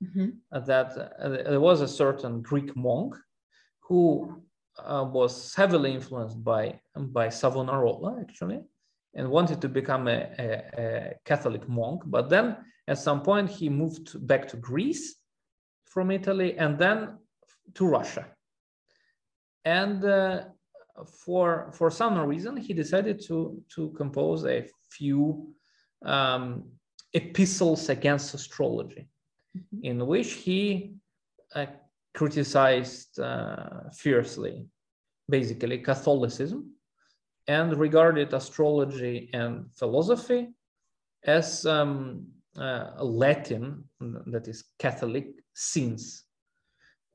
Mm-hmm. 0.04 0.30
Uh, 0.52 0.60
that 0.62 0.92
uh, 0.98 1.30
there 1.30 1.62
was 1.62 1.82
a 1.82 1.88
certain 1.88 2.42
Greek 2.42 2.76
monk 2.76 3.16
who 3.80 4.42
uh, 4.80 5.08
was 5.10 5.54
heavily 5.54 5.94
influenced 5.94 6.44
by, 6.44 6.80
by 6.96 7.30
Savonarola, 7.30 8.18
actually, 8.20 8.60
and 9.14 9.30
wanted 9.30 9.62
to 9.62 9.70
become 9.70 10.08
a, 10.08 10.28
a, 10.40 10.64
a, 10.78 11.14
Catholic 11.26 11.70
monk. 11.70 12.02
But 12.08 12.30
then 12.30 12.58
at 12.88 12.98
some 12.98 13.22
point, 13.22 13.50
he 13.50 13.70
moved 13.70 14.26
back 14.28 14.48
to 14.50 14.58
Greece 14.58 15.16
from 15.86 16.10
Italy 16.10 16.58
and 16.58 16.78
then 16.78 17.18
to 17.76 17.86
Russia. 17.86 18.26
And 19.64 20.04
uh, 20.04 20.46
for 21.06 21.72
for 21.74 21.90
some 21.90 22.18
reason 22.20 22.56
he 22.56 22.74
decided 22.74 23.20
to 23.20 23.62
to 23.74 23.90
compose 23.92 24.46
a 24.46 24.68
few 24.90 25.54
um, 26.06 26.64
epistles 27.14 27.90
against 27.90 28.34
astrology 28.34 29.08
mm-hmm. 29.58 29.84
in 29.84 30.06
which 30.06 30.34
he 30.34 30.94
uh, 31.56 31.66
criticized 32.14 33.20
uh, 33.20 33.90
fiercely 33.92 34.66
basically 35.30 35.80
catholicism 35.80 36.72
and 37.48 37.76
regarded 37.78 38.34
astrology 38.34 39.30
and 39.34 39.66
philosophy 39.74 40.50
as 41.26 41.66
um, 41.66 42.26
uh, 42.58 42.92
latin 43.04 43.84
that 44.28 44.48
is 44.48 44.64
catholic 44.78 45.28
sins 45.56 46.26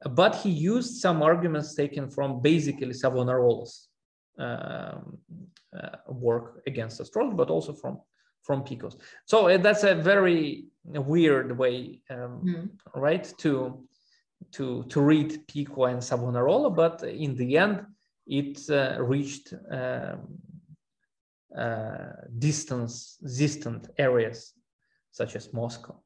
but 0.04 0.36
he 0.36 0.50
used 0.50 1.00
some 1.00 1.22
arguments 1.22 1.74
taken 1.74 2.08
from 2.10 2.40
basically 2.40 2.92
Savonarola's 2.92 3.88
um, 4.38 5.18
uh, 5.76 5.96
work 6.08 6.62
against 6.66 7.00
astrology, 7.00 7.36
but 7.36 7.50
also 7.50 7.72
from 7.72 8.00
from 8.42 8.62
Pico's. 8.62 8.96
So 9.26 9.48
uh, 9.48 9.58
that's 9.58 9.84
a 9.84 9.94
very 9.94 10.64
weird 10.84 11.58
way, 11.58 12.00
um, 12.08 12.40
mm. 12.44 12.68
right, 12.94 13.30
to 13.38 13.86
to 14.52 14.84
to 14.88 15.00
read 15.00 15.46
Pico 15.48 15.84
and 15.84 16.02
Savonarola, 16.02 16.70
but 16.70 17.02
in 17.02 17.34
the 17.34 17.58
end, 17.58 17.84
it 18.26 18.58
uh, 18.70 19.02
reached 19.02 19.52
um, 19.70 20.38
uh, 21.56 22.12
distance 22.38 23.16
distant 23.16 23.88
areas 23.98 24.52
such 25.10 25.34
as 25.34 25.52
Moscow. 25.52 26.00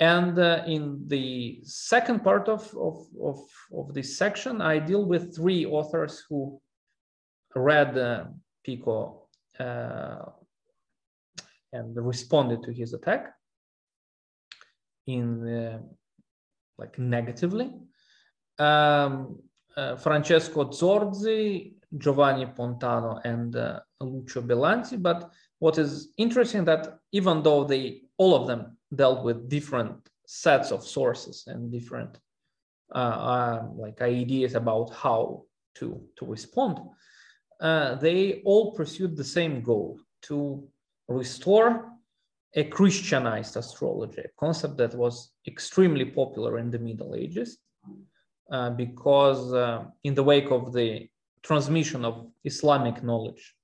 And 0.00 0.38
uh, 0.38 0.62
in 0.66 1.02
the 1.08 1.60
second 1.62 2.24
part 2.24 2.48
of, 2.48 2.74
of, 2.74 3.06
of, 3.22 3.40
of, 3.76 3.92
this 3.92 4.16
section, 4.16 4.62
I 4.62 4.78
deal 4.78 5.04
with 5.04 5.36
three 5.36 5.66
authors 5.66 6.24
who 6.26 6.58
read 7.54 7.98
uh, 7.98 8.24
Pico 8.64 9.28
uh, 9.58 10.24
and 11.74 11.94
responded 11.94 12.62
to 12.62 12.72
his 12.72 12.94
attack 12.94 13.34
in 15.06 15.46
uh, 15.46 15.78
like 16.78 16.98
negatively. 16.98 17.74
Um, 18.58 19.38
uh, 19.76 19.96
Francesco 19.96 20.64
Zorzi, 20.64 21.74
Giovanni 21.96 22.46
Pontano, 22.46 23.20
and 23.24 23.54
uh, 23.54 23.80
Lucio 24.00 24.40
Bellanti. 24.42 24.96
But 24.96 25.30
what 25.58 25.76
is 25.76 26.12
interesting 26.16 26.64
that 26.64 26.98
even 27.12 27.42
though 27.42 27.64
they 27.64 28.02
all 28.16 28.34
of 28.34 28.46
them 28.46 28.78
dealt 28.94 29.24
with 29.24 29.48
different 29.48 30.08
sets 30.26 30.70
of 30.70 30.84
sources 30.84 31.44
and 31.46 31.72
different 31.72 32.18
uh, 32.94 32.98
uh, 32.98 33.66
like 33.76 34.00
ideas 34.02 34.54
about 34.54 34.92
how 34.94 35.44
to 35.76 36.00
to 36.16 36.26
respond, 36.26 36.78
uh, 37.60 37.94
they 37.96 38.42
all 38.44 38.72
pursued 38.72 39.16
the 39.16 39.24
same 39.24 39.62
goal 39.62 40.00
to 40.22 40.66
restore 41.08 41.90
a 42.54 42.64
Christianized 42.64 43.56
astrology, 43.56 44.22
a 44.22 44.28
concept 44.38 44.76
that 44.78 44.94
was 44.94 45.30
extremely 45.46 46.04
popular 46.04 46.58
in 46.58 46.70
the 46.70 46.78
Middle 46.78 47.14
Ages, 47.14 47.58
uh, 48.50 48.70
because 48.70 49.52
uh, 49.52 49.84
in 50.02 50.14
the 50.14 50.24
wake 50.24 50.50
of 50.50 50.72
the 50.72 51.08
transmission 51.42 52.04
of 52.04 52.26
Islamic 52.44 53.02
knowledge 53.02 53.54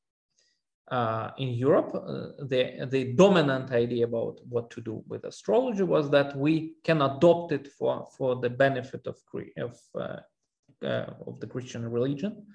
uh, 0.91 1.31
in 1.39 1.49
Europe, 1.49 1.95
uh, 1.95 2.45
the, 2.45 2.87
the 2.91 3.13
dominant 3.15 3.73
idea 3.73 4.05
about 4.05 4.39
what 4.49 4.71
to 4.71 4.81
do 4.81 5.03
with 5.09 5.25
astrology 5.25 5.83
was 5.83 6.11
that 6.11 6.37
we 6.37 6.75
can 6.85 7.03
adopt 7.03 7.53
it 7.53 7.69
for, 7.73 8.07
for 8.17 8.37
the 8.37 8.51
benefit 8.51 9.07
of, 9.07 9.17
of, 9.59 9.79
uh, 9.97 10.87
uh, 10.87 11.07
of 11.27 11.41
the 11.41 11.47
Christian 11.47 11.91
religion. 11.91 12.47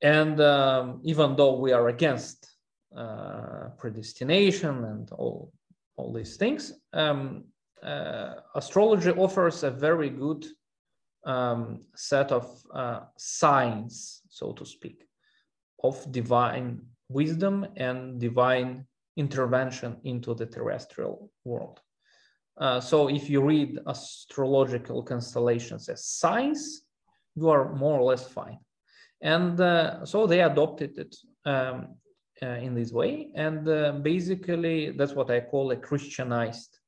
And 0.00 0.40
um, 0.40 1.00
even 1.04 1.36
though 1.36 1.58
we 1.58 1.72
are 1.72 1.88
against 1.88 2.56
uh, 2.96 3.68
predestination 3.76 4.84
and 4.84 5.10
all, 5.12 5.52
all 5.96 6.14
these 6.14 6.36
things, 6.36 6.72
um, 6.94 7.44
uh, 7.82 8.36
astrology 8.54 9.10
offers 9.10 9.62
a 9.62 9.70
very 9.70 10.08
good 10.08 10.46
um, 11.24 11.80
set 11.94 12.32
of 12.32 12.62
signs, 13.18 14.22
so 14.30 14.52
to 14.52 14.64
speak, 14.64 15.04
of 15.82 16.10
divine 16.10 16.80
wisdom 17.10 17.66
and 17.76 18.20
divine 18.20 18.86
intervention 19.16 19.96
into 20.04 20.34
the 20.34 20.46
terrestrial 20.46 21.30
world. 21.44 21.80
Uh, 22.56 22.80
so 22.80 23.08
if 23.08 23.28
you 23.28 23.40
read 23.42 23.78
astrological 23.86 25.02
constellations 25.02 25.88
as 25.88 26.04
science, 26.04 26.82
you 27.34 27.48
are 27.48 27.74
more 27.74 27.98
or 27.98 28.04
less 28.10 28.26
fine. 28.28 28.58
And 29.20 29.60
uh, 29.60 30.04
so 30.04 30.26
they 30.26 30.40
adopted 30.42 30.98
it 30.98 31.16
um, 31.44 31.96
uh, 32.42 32.46
in 32.46 32.74
this 32.74 32.92
way. 32.92 33.30
And 33.34 33.68
uh, 33.68 33.92
basically, 33.92 34.92
that's 34.92 35.12
what 35.12 35.30
I 35.30 35.40
call 35.40 35.70
a 35.70 35.76
Christianized 35.76 36.78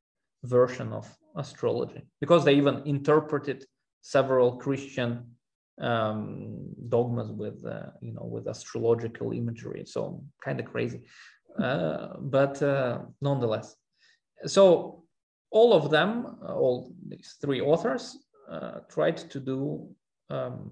version 0.45 0.93
of 0.93 1.07
astrology, 1.37 2.03
because 2.21 2.45
they 2.45 2.55
even 2.55 2.83
interpreted 2.85 3.65
several 4.01 4.57
Christian 4.57 5.37
um, 5.83 6.69
dogmas 6.89 7.31
with 7.33 7.65
uh, 7.67 7.91
you 8.01 8.13
know 8.13 8.25
with 8.25 8.49
astrological 8.49 9.33
imagery. 9.33 9.85
So 9.85 10.25
kind 10.43 10.61
of 10.61 10.67
crazy, 10.67 11.03
uh, 11.59 12.15
but 12.21 12.63
uh, 12.63 13.01
nonetheless. 13.21 13.77
So 14.47 15.05
all 15.51 15.75
of 15.75 15.91
them, 15.91 16.39
all 16.49 16.95
these 17.07 17.37
three 17.41 17.61
authors, 17.61 18.17
uh, 18.51 18.81
tried 18.89 19.19
to 19.19 19.41
do 19.41 19.89
um, 20.31 20.71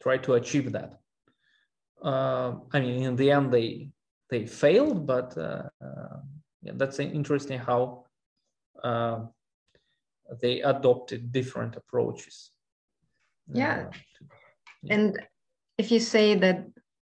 try 0.00 0.18
to 0.18 0.34
achieve 0.34 0.72
that. 0.72 1.00
Uh, 2.02 2.54
I 2.72 2.80
mean, 2.80 3.02
in 3.02 3.16
the 3.16 3.30
end, 3.30 3.52
they 3.52 3.90
they 4.30 4.46
failed, 4.46 5.06
but 5.06 5.36
uh, 5.38 5.68
yeah, 6.62 6.72
that's 6.74 6.98
interesting 6.98 7.58
how 7.58 8.04
they 10.42 10.60
adopted 10.60 11.32
different 11.32 11.76
approaches 11.76 12.50
yeah. 13.52 13.86
And 14.88 15.18
if 15.78 15.90
you 15.90 16.00
say 16.00 16.34
that 16.34 16.66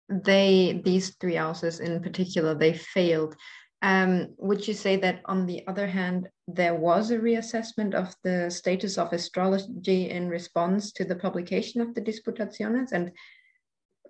they, 0.10 0.82
these 0.84 1.15
three 1.15 1.36
houses 1.36 1.80
in 1.80 2.02
particular, 2.02 2.56
they 2.56 2.73
failed, 2.73 3.36
um, 3.82 4.34
would 4.38 4.67
you 4.67 4.73
say 4.73 4.95
that 4.97 5.21
on 5.26 5.45
the 5.45 5.65
other 5.67 5.86
hand, 5.86 6.30
there 6.47 6.73
was 6.73 7.12
a 7.12 7.19
reassessment 7.19 7.93
of 7.93 8.15
the 8.23 8.50
status 8.50 8.97
of 8.97 9.13
astrology 9.13 10.10
in 10.10 10.30
response 10.30 10.91
to 10.93 11.06
the 11.06 11.15
publication 11.15 11.82
of 11.82 11.93
the 11.93 12.02
disputationes 12.02 12.91
And 12.91 13.12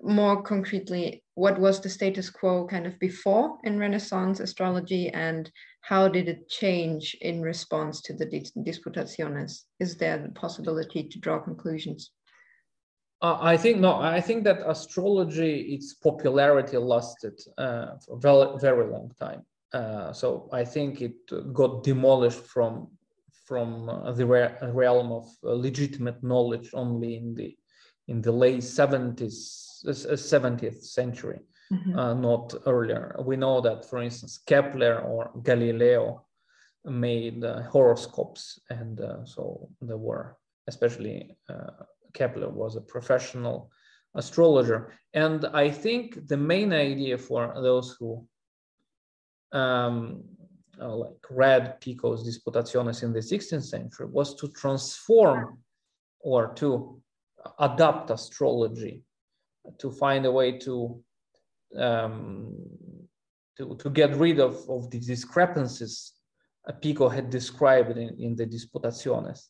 more 0.02 0.42
concretely, 0.42 1.24
what 1.34 1.60
was 1.60 1.82
the 1.82 1.90
status 1.90 2.30
quo 2.30 2.68
kind 2.68 2.86
of 2.86 2.98
before 3.00 3.58
in 3.64 3.80
Renaissance 3.80 4.40
astrology 4.40 5.10
and 5.10 5.52
how 5.82 6.08
did 6.08 6.28
it 6.28 6.50
change 6.50 7.18
in 7.22 7.42
response 7.42 8.02
to 8.02 8.14
the 8.14 8.26
disputationes 8.26 9.64
Is 9.80 9.98
there 9.98 10.18
the 10.18 10.30
possibility 10.30 11.04
to 11.10 11.20
draw 11.20 11.40
conclusions? 11.40 12.12
Uh, 13.22 13.38
I 13.42 13.58
think 13.58 13.80
no. 13.80 13.96
I 13.96 14.22
think 14.22 14.44
that 14.44 14.70
astrology, 14.70 15.74
its 15.74 15.94
popularity 15.94 16.78
lasted 16.78 17.40
uh, 17.58 17.98
for 18.06 18.16
a 18.16 18.20
very, 18.20 18.60
very 18.60 18.92
long 18.92 19.12
time. 19.20 19.42
Uh, 19.74 20.14
so 20.14 20.50
I 20.54 20.64
think 20.64 21.02
it 21.02 21.54
got 21.54 21.84
demolished 21.84 22.46
from 22.46 22.90
from 23.46 23.90
uh, 23.90 24.12
the 24.12 24.26
re- 24.26 24.56
realm 24.62 25.12
of 25.12 25.26
uh, 25.44 25.54
legitimate 25.54 26.22
knowledge 26.22 26.70
only 26.74 27.16
in 27.16 27.34
the 27.34 27.58
in 28.08 28.22
the 28.22 28.32
late 28.32 28.64
seventies 28.64 29.84
uh, 29.88 29.94
seventieth 30.16 30.84
century, 30.84 31.40
mm-hmm. 31.74 32.22
not 32.22 32.54
earlier. 32.66 33.16
We 33.26 33.36
know 33.36 33.62
that, 33.62 33.90
for 33.90 34.02
instance, 34.02 34.38
Kepler 34.38 35.00
or 35.00 35.32
Galileo 35.44 36.24
made 36.86 37.44
horoscopes, 37.72 38.60
and 38.70 39.00
so 39.26 39.70
there 39.82 39.98
were 39.98 40.38
especially 40.68 41.36
Kepler 42.18 42.50
was 42.50 42.76
a 42.76 42.82
professional 42.82 43.72
astrologer. 44.16 44.94
And 45.14 45.46
I 45.54 45.70
think 45.70 46.28
the 46.28 46.38
main 46.38 46.74
idea 46.74 47.18
for 47.18 47.42
those 47.70 47.96
who 48.00 48.26
um, 49.52 50.24
uh, 50.82 50.96
like 50.96 51.24
read 51.30 51.80
Pico's 51.82 52.22
Disputationes 52.28 53.04
in 53.04 53.14
the 53.14 53.20
16th 53.20 53.64
century 53.64 54.08
was 54.08 54.36
to 54.36 54.48
transform 54.50 55.60
or 56.20 56.54
to 56.56 57.02
adapt 57.60 58.10
astrology, 58.10 59.04
to 59.80 59.92
find 59.92 60.26
a 60.26 60.32
way 60.32 60.58
to 60.60 61.02
um, 61.78 62.54
to, 63.58 63.76
to 63.76 63.90
get 63.90 64.16
rid 64.16 64.40
of, 64.40 64.54
of 64.70 64.90
the 64.92 65.00
discrepancies 65.00 66.14
Pico 66.82 67.08
had 67.10 67.30
described 67.30 67.98
in, 67.98 68.16
in 68.20 68.36
the 68.36 68.46
Disputationes. 68.46 69.48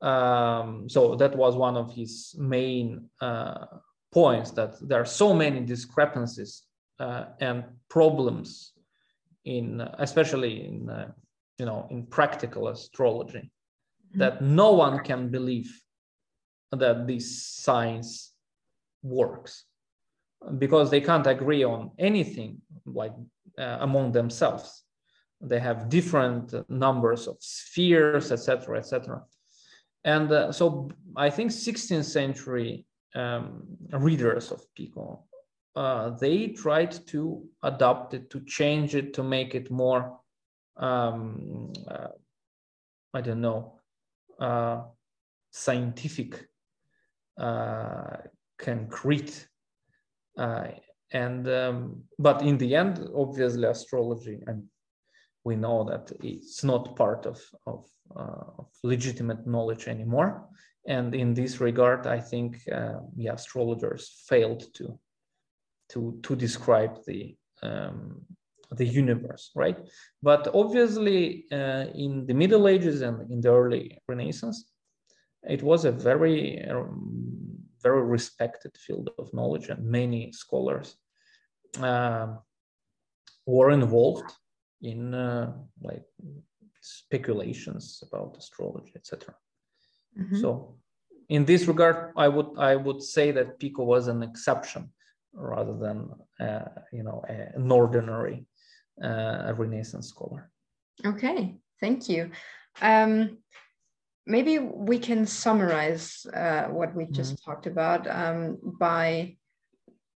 Um, 0.00 0.88
so 0.88 1.16
that 1.16 1.34
was 1.34 1.56
one 1.56 1.76
of 1.76 1.94
his 1.94 2.34
main 2.38 3.08
uh, 3.20 3.66
points 4.12 4.50
that 4.52 4.76
there 4.86 5.00
are 5.00 5.06
so 5.06 5.34
many 5.34 5.60
discrepancies 5.60 6.62
uh, 6.98 7.26
and 7.40 7.64
problems 7.88 8.72
in, 9.44 9.80
especially 9.98 10.66
in, 10.66 10.90
uh, 10.90 11.10
you 11.58 11.66
know, 11.66 11.86
in 11.90 12.06
practical 12.06 12.68
astrology, 12.68 13.38
mm-hmm. 13.38 14.18
that 14.18 14.42
no 14.42 14.72
one 14.72 14.98
can 15.00 15.28
believe 15.28 15.80
that 16.72 17.06
this 17.06 17.46
science 17.46 18.32
works 19.02 19.64
because 20.58 20.90
they 20.90 21.00
can't 21.00 21.26
agree 21.26 21.64
on 21.64 21.90
anything 21.98 22.60
like 22.84 23.12
uh, 23.58 23.78
among 23.80 24.12
themselves. 24.12 24.84
They 25.40 25.60
have 25.60 25.88
different 25.88 26.54
numbers 26.68 27.26
of 27.26 27.36
spheres, 27.40 28.32
etc., 28.32 28.78
etc. 28.78 29.22
And 30.06 30.30
uh, 30.30 30.52
so 30.52 30.88
I 31.16 31.28
think 31.30 31.50
16th 31.50 32.04
century 32.04 32.86
um, 33.16 33.64
readers 33.90 34.52
of 34.52 34.62
Pico, 34.74 35.24
uh, 35.74 36.10
they 36.10 36.48
tried 36.48 36.92
to 37.08 37.44
adapt 37.64 38.14
it, 38.14 38.30
to 38.30 38.40
change 38.46 38.94
it, 38.94 39.12
to 39.14 39.24
make 39.24 39.56
it 39.56 39.70
more, 39.70 40.18
um, 40.76 41.72
uh, 41.88 42.08
I 43.12 43.20
don't 43.20 43.40
know, 43.40 43.80
uh, 44.38 44.82
scientific, 45.50 46.46
uh, 47.36 48.18
concrete. 48.58 49.48
Uh, 50.38 50.68
and 51.12 51.48
um, 51.48 52.02
but 52.18 52.42
in 52.42 52.58
the 52.58 52.76
end, 52.76 53.08
obviously, 53.14 53.64
astrology 53.64 54.38
and 54.46 54.64
we 55.44 55.56
know 55.56 55.84
that 55.84 56.12
it's 56.22 56.62
not 56.64 56.96
part 56.96 57.26
of, 57.26 57.40
of, 57.66 57.86
of 58.16 58.68
legitimate 58.82 59.46
knowledge 59.46 59.88
anymore. 59.88 60.48
And 60.88 61.14
in 61.14 61.34
this 61.34 61.60
regard, 61.60 62.06
I 62.06 62.20
think 62.20 62.62
uh, 62.72 63.00
yeah, 63.16 63.34
astrologers 63.34 64.24
failed 64.28 64.64
to 64.74 64.98
to 65.90 66.18
to 66.22 66.36
describe 66.36 66.98
the 67.06 67.36
um, 67.62 68.26
the 68.72 68.84
universe, 68.84 69.50
right? 69.54 69.78
But 70.22 70.48
obviously, 70.54 71.46
uh, 71.52 71.86
in 71.94 72.26
the 72.26 72.34
Middle 72.34 72.68
Ages 72.68 73.02
and 73.02 73.30
in 73.30 73.40
the 73.40 73.52
early 73.52 73.98
Renaissance, 74.08 74.72
it 75.48 75.62
was 75.62 75.84
a 75.84 75.92
very, 75.92 76.64
um, 76.64 77.58
very 77.82 78.02
respected 78.02 78.76
field 78.76 79.10
of 79.18 79.32
knowledge, 79.32 79.68
and 79.68 79.84
many 79.84 80.32
scholars 80.32 80.96
uh, 81.80 82.34
were 83.46 83.70
involved 83.70 84.32
in 84.82 85.14
uh, 85.14 85.52
like 85.80 86.04
speculations 86.86 88.02
about 88.06 88.36
astrology, 88.38 88.92
etc. 88.94 89.34
Mm-hmm. 90.18 90.40
So, 90.40 90.76
in 91.28 91.44
this 91.44 91.66
regard, 91.66 92.12
I 92.16 92.28
would 92.28 92.50
I 92.58 92.76
would 92.76 93.02
say 93.02 93.32
that 93.32 93.58
Pico 93.58 93.82
was 93.84 94.08
an 94.08 94.22
exception 94.22 94.90
rather 95.34 95.76
than 95.76 96.10
uh, 96.40 96.68
you 96.92 97.02
know 97.02 97.22
an 97.28 97.70
ordinary 97.70 98.46
uh, 99.02 99.52
Renaissance 99.56 100.08
scholar. 100.08 100.50
Okay, 101.04 101.56
thank 101.80 102.08
you. 102.08 102.30
Um, 102.80 103.38
maybe 104.26 104.58
we 104.58 104.98
can 104.98 105.26
summarize 105.26 106.26
uh, 106.34 106.64
what 106.64 106.94
we 106.94 107.06
just 107.06 107.34
mm-hmm. 107.34 107.50
talked 107.50 107.66
about 107.66 108.06
um, 108.08 108.58
by 108.78 109.36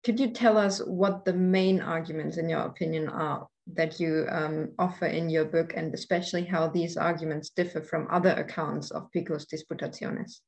could 0.05 0.21
you 0.21 0.31
tell 0.31 0.57
us 0.57 0.81
what 0.81 1.25
the 1.25 1.33
main 1.33 1.81
arguments 1.81 2.37
in 2.37 2.49
your 2.49 2.61
opinion 2.61 3.09
are 3.09 3.49
that 3.75 4.01
you 4.01 4.27
um, 4.31 4.73
offer 4.79 5.07
in 5.07 5.29
your 5.29 5.45
book 5.45 5.73
and 5.77 5.93
especially 5.95 6.45
how 6.45 6.69
these 6.69 6.97
arguments 6.97 7.51
differ 7.51 7.83
from 7.83 8.09
other 8.11 8.31
accounts 8.31 8.91
of 8.91 9.11
Pico's 9.13 9.47
disputationes? 9.47 10.41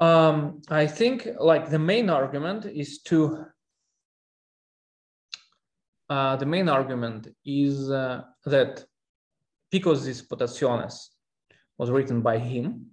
Um, 0.00 0.62
I 0.68 0.86
think 0.86 1.28
like 1.38 1.70
the 1.70 1.78
main 1.78 2.10
argument 2.10 2.64
is 2.66 3.02
to 3.02 3.46
uh, 6.12 6.36
the 6.36 6.44
main 6.44 6.68
argument 6.68 7.28
is 7.46 7.90
uh, 7.90 8.22
that 8.44 8.84
Pico's 9.72 10.06
Disputationes 10.06 11.08
was 11.78 11.90
written 11.90 12.20
by 12.20 12.36
him 12.38 12.86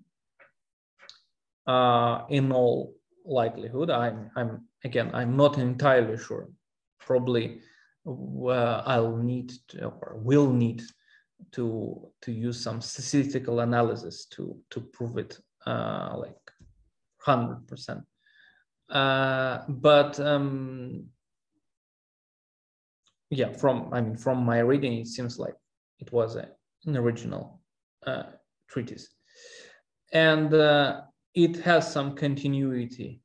uh, 1.68 2.22
in 2.30 2.52
all 2.54 2.96
likelihood. 3.26 3.90
I'm, 3.90 4.32
I'm 4.38 4.66
again, 4.86 5.12
I'm 5.14 5.36
not 5.36 5.58
entirely 5.58 6.18
sure. 6.18 6.48
Probably 7.00 7.60
uh, 8.06 8.84
I'll 8.86 9.18
need 9.18 9.54
to, 9.70 9.86
or 9.86 10.18
will 10.18 10.52
need 10.52 10.84
to 11.52 12.12
to 12.22 12.32
use 12.32 12.62
some 12.62 12.82
statistical 12.82 13.60
analysis 13.62 14.26
to 14.26 14.58
to 14.70 14.82
prove 14.82 15.18
it 15.18 15.40
uh, 15.66 16.16
like 16.18 16.52
hundred 17.22 17.68
percent. 17.68 18.02
Uh, 18.90 19.60
but 19.68 20.20
um, 20.20 21.06
yeah, 23.30 23.52
from 23.54 23.94
I 23.94 24.02
mean 24.02 24.18
from 24.18 24.44
my 24.44 24.60
reading, 24.60 24.94
it 24.94 25.08
seems 25.08 25.38
like 25.38 25.56
it 26.00 26.12
was 26.12 26.36
a, 26.36 26.50
an 26.86 26.98
original 26.98 27.62
uh, 28.06 28.24
treatise, 28.70 29.10
and 30.14 30.54
uh, 30.54 31.02
it 31.34 31.58
has 31.58 31.92
some 31.92 32.16
continuity. 32.16 33.22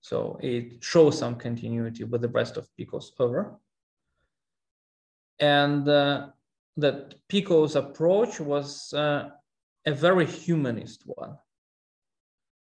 So 0.00 0.38
it 0.40 0.84
shows 0.84 1.18
some 1.18 1.34
continuity 1.34 2.04
with 2.04 2.22
the 2.22 2.28
rest 2.28 2.56
of 2.56 2.68
Pico's 2.76 3.12
oeuvre 3.18 3.58
and 5.40 5.88
uh, 5.88 6.28
that 6.76 7.14
Pico's 7.28 7.76
approach 7.76 8.40
was 8.40 8.92
uh, 8.92 9.30
a 9.86 9.92
very 9.92 10.26
humanist 10.26 11.02
one. 11.06 11.36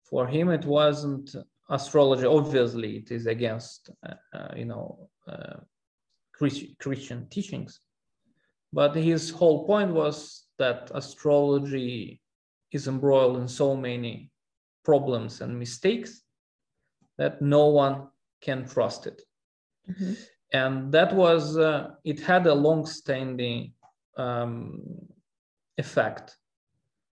For 0.05 0.27
him, 0.27 0.50
it 0.50 0.64
wasn't 0.64 1.35
astrology. 1.70 2.27
Obviously, 2.27 2.96
it 2.98 3.11
is 3.11 3.27
against 3.27 3.90
uh, 4.07 4.14
uh 4.37 4.55
you 4.57 4.66
know 4.66 5.09
uh, 5.27 5.57
Christian 6.33 7.27
teachings, 7.29 7.81
but 8.72 8.94
his 8.94 9.31
whole 9.31 9.66
point 9.66 9.92
was 9.92 10.44
that 10.59 10.90
astrology 10.94 12.20
is 12.72 12.88
embroiled 12.88 13.38
in 13.38 13.48
so 13.48 13.77
many 13.77 14.31
problems 14.85 15.40
and 15.40 15.59
mistakes 15.59 16.22
that 17.16 17.40
no 17.40 17.66
one 17.68 18.09
can 18.42 18.66
trust 18.66 19.07
it. 19.07 19.22
Mm-hmm 19.88 20.14
and 20.55 20.93
that 20.93 21.12
was 21.12 21.59
uh, 21.59 21.90
it 22.05 22.21
had 22.21 22.47
a 22.47 22.55
long-standing 22.55 23.73
um, 24.17 24.81
effect 25.77 26.37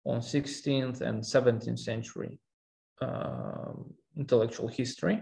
on 0.03 0.19
16th 0.19 0.99
and 0.99 1.23
17th 1.23 1.79
century 1.79 2.37
uh, 3.01 3.71
intellectual 4.17 4.67
history. 4.67 5.21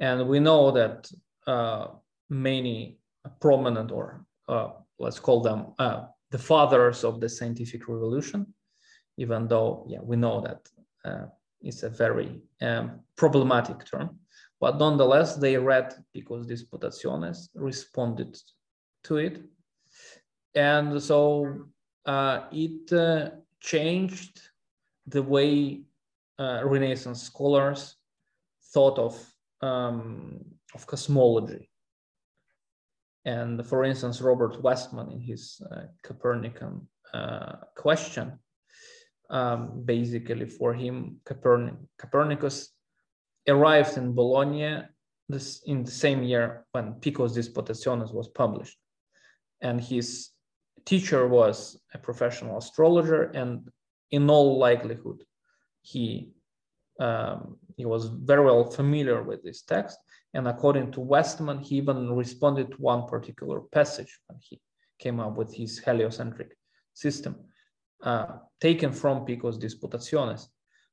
And 0.00 0.26
we 0.26 0.40
know 0.40 0.70
that 0.70 1.10
uh, 1.46 1.88
many 2.30 2.98
prominent 3.40 3.92
or 3.92 4.24
uh, 4.48 4.70
let's 4.98 5.20
call 5.20 5.42
them 5.42 5.74
uh, 5.78 6.06
the 6.30 6.38
fathers 6.38 7.04
of 7.04 7.20
the 7.20 7.28
scientific 7.28 7.88
revolution 7.88 8.46
even 9.18 9.46
though 9.46 9.84
yeah 9.88 10.00
we 10.02 10.16
know 10.16 10.40
that 10.40 10.60
uh, 11.04 11.26
it's 11.60 11.82
a 11.82 11.90
very 11.90 12.40
um, 12.62 13.00
problematic 13.16 13.84
term 13.84 14.18
but 14.62 14.78
nonetheless, 14.78 15.34
they 15.34 15.56
read 15.56 15.92
because 16.14 16.46
these 16.46 16.64
Disputationes, 16.64 17.48
responded 17.56 18.38
to 19.02 19.16
it. 19.16 19.42
And 20.54 21.02
so 21.02 21.64
uh, 22.06 22.44
it 22.52 22.92
uh, 22.92 23.30
changed 23.60 24.40
the 25.08 25.20
way 25.20 25.82
uh, 26.38 26.60
Renaissance 26.64 27.24
scholars 27.24 27.96
thought 28.72 29.00
of, 29.00 29.14
um, 29.62 30.44
of 30.76 30.86
cosmology. 30.86 31.68
And 33.24 33.66
for 33.66 33.82
instance, 33.82 34.20
Robert 34.20 34.62
Westman 34.62 35.10
in 35.10 35.20
his 35.20 35.60
uh, 35.72 35.86
Copernican 36.04 36.86
uh, 37.12 37.56
question, 37.76 38.38
um, 39.28 39.82
basically 39.84 40.46
for 40.46 40.72
him, 40.72 41.16
Copernic, 41.24 41.74
Copernicus 41.98 42.70
arrived 43.48 43.96
in 43.96 44.14
Bologna 44.14 44.82
this, 45.28 45.62
in 45.66 45.84
the 45.84 45.90
same 45.90 46.22
year 46.22 46.64
when 46.72 46.94
Pico's 46.94 47.36
Disputationes 47.36 48.12
was 48.12 48.28
published. 48.28 48.76
And 49.60 49.80
his 49.80 50.30
teacher 50.84 51.26
was 51.28 51.80
a 51.94 51.98
professional 51.98 52.58
astrologer, 52.58 53.24
and 53.34 53.68
in 54.10 54.28
all 54.28 54.58
likelihood, 54.58 55.22
he 55.82 56.32
um, 57.00 57.56
he 57.76 57.84
was 57.86 58.06
very 58.06 58.44
well 58.44 58.70
familiar 58.70 59.22
with 59.22 59.42
this 59.42 59.62
text. 59.62 59.98
And 60.34 60.46
according 60.46 60.92
to 60.92 61.00
Westman, 61.00 61.58
he 61.58 61.76
even 61.76 62.12
responded 62.12 62.70
to 62.70 62.76
one 62.76 63.06
particular 63.06 63.60
passage 63.72 64.18
when 64.26 64.38
he 64.40 64.60
came 64.98 65.18
up 65.18 65.36
with 65.36 65.52
his 65.54 65.78
heliocentric 65.78 66.56
system, 66.94 67.36
uh, 68.02 68.26
taken 68.60 68.92
from 68.92 69.24
Pico's 69.26 69.58
Disputationes. 69.58 70.46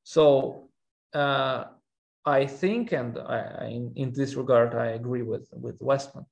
So 0.03 0.69
uh, 1.13 1.65
I 2.25 2.45
think, 2.45 2.91
and 2.91 3.17
I, 3.17 3.69
in, 3.71 3.93
in, 3.95 4.12
this 4.13 4.36
regard, 4.36 4.75
I 4.75 4.88
agree 4.88 5.23
with, 5.23 5.47
with 5.53 5.82
Westman, 5.82 6.25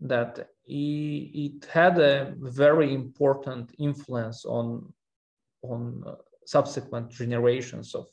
that 0.00 0.48
he, 0.64 1.52
it 1.60 1.68
had 1.70 1.98
a 1.98 2.34
very 2.38 2.94
important 2.94 3.74
influence 3.78 4.44
on, 4.44 4.92
on 5.62 6.04
uh, 6.06 6.14
subsequent 6.46 7.10
generations 7.10 7.94
of 7.94 8.06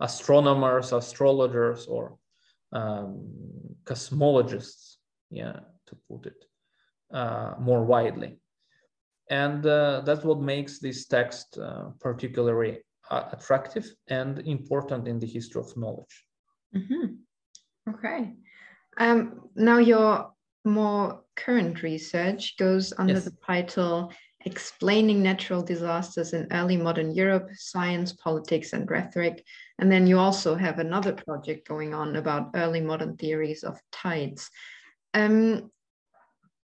astronomers, 0.00 0.92
astrologers, 0.92 1.86
or 1.86 2.16
um, 2.72 3.30
cosmologists, 3.84 4.96
yeah, 5.30 5.60
to 5.86 5.96
put 6.08 6.26
it 6.26 6.44
uh, 7.12 7.54
more 7.58 7.84
widely. 7.84 8.38
And 9.30 9.64
uh, 9.64 10.02
that's 10.04 10.24
what 10.24 10.40
makes 10.40 10.78
this 10.78 11.06
text 11.06 11.58
uh, 11.58 11.90
particularly 12.00 12.78
uh, 13.10 13.24
attractive 13.32 13.86
and 14.08 14.38
important 14.40 15.08
in 15.08 15.18
the 15.18 15.26
history 15.26 15.62
of 15.62 15.76
knowledge. 15.76 16.24
Mm-hmm. 16.76 17.94
Okay. 17.94 18.32
Um, 18.98 19.48
now, 19.54 19.78
your 19.78 20.32
more 20.64 21.22
current 21.36 21.82
research 21.82 22.56
goes 22.56 22.92
under 22.96 23.14
yes. 23.14 23.24
the 23.24 23.36
title 23.46 24.12
Explaining 24.46 25.22
Natural 25.22 25.62
Disasters 25.62 26.32
in 26.34 26.46
Early 26.52 26.76
Modern 26.76 27.14
Europe 27.14 27.48
Science, 27.54 28.12
Politics, 28.12 28.72
and 28.72 28.90
Rhetoric. 28.90 29.44
And 29.78 29.90
then 29.90 30.06
you 30.06 30.18
also 30.18 30.54
have 30.54 30.78
another 30.78 31.12
project 31.12 31.66
going 31.66 31.94
on 31.94 32.16
about 32.16 32.50
early 32.54 32.80
modern 32.80 33.16
theories 33.16 33.64
of 33.64 33.78
tides. 33.90 34.50
Um, 35.14 35.70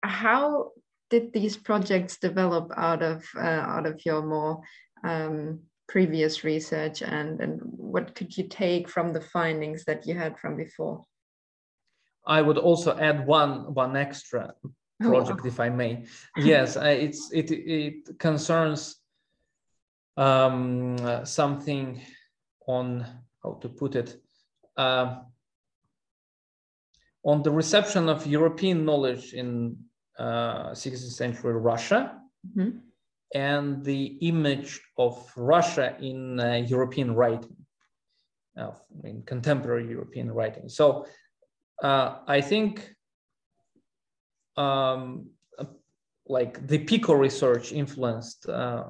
how 0.02 0.70
did 1.08 1.32
these 1.32 1.56
projects 1.56 2.18
develop 2.18 2.70
out 2.76 3.02
of 3.02 3.24
uh, 3.36 3.40
out 3.40 3.86
of 3.86 4.04
your 4.04 4.22
more 4.22 4.60
um, 5.02 5.60
previous 5.90 6.44
research 6.44 7.02
and, 7.02 7.40
and 7.40 7.60
what 7.62 8.14
could 8.14 8.36
you 8.36 8.44
take 8.48 8.88
from 8.88 9.12
the 9.12 9.20
findings 9.20 9.84
that 9.84 10.06
you 10.06 10.14
had 10.14 10.38
from 10.38 10.56
before? 10.56 11.04
I 12.26 12.40
would 12.42 12.58
also 12.58 12.96
add 12.98 13.26
one 13.26 13.74
one 13.74 13.96
extra 13.96 14.54
project, 15.00 15.40
oh. 15.42 15.48
if 15.48 15.58
I 15.58 15.68
may. 15.68 16.04
yes, 16.36 16.76
it's 16.76 17.32
it 17.32 17.50
it 17.50 18.18
concerns 18.18 18.96
um, 20.16 20.96
something 21.24 22.00
on 22.66 23.06
how 23.42 23.58
to 23.62 23.68
put 23.68 23.96
it. 23.96 24.20
Uh, 24.76 25.16
on 27.24 27.42
the 27.42 27.50
reception 27.50 28.08
of 28.08 28.26
European 28.26 28.84
knowledge 28.84 29.34
in 29.34 29.76
uh, 30.18 30.70
16th 30.70 31.12
century 31.12 31.52
Russia 31.52 32.18
mm-hmm. 32.46 32.78
And 33.34 33.84
the 33.84 34.18
image 34.22 34.80
of 34.98 35.30
Russia 35.36 35.96
in 36.00 36.40
uh, 36.40 36.54
European 36.66 37.14
writing, 37.14 37.56
in 39.04 39.22
contemporary 39.22 39.88
European 39.88 40.30
writing. 40.30 40.68
So 40.68 41.06
uh, 41.82 42.18
I 42.26 42.40
think 42.40 42.94
um, 44.56 45.30
like 46.26 46.66
the 46.66 46.78
PICO 46.78 47.14
research 47.14 47.72
influenced 47.72 48.48
uh, 48.48 48.84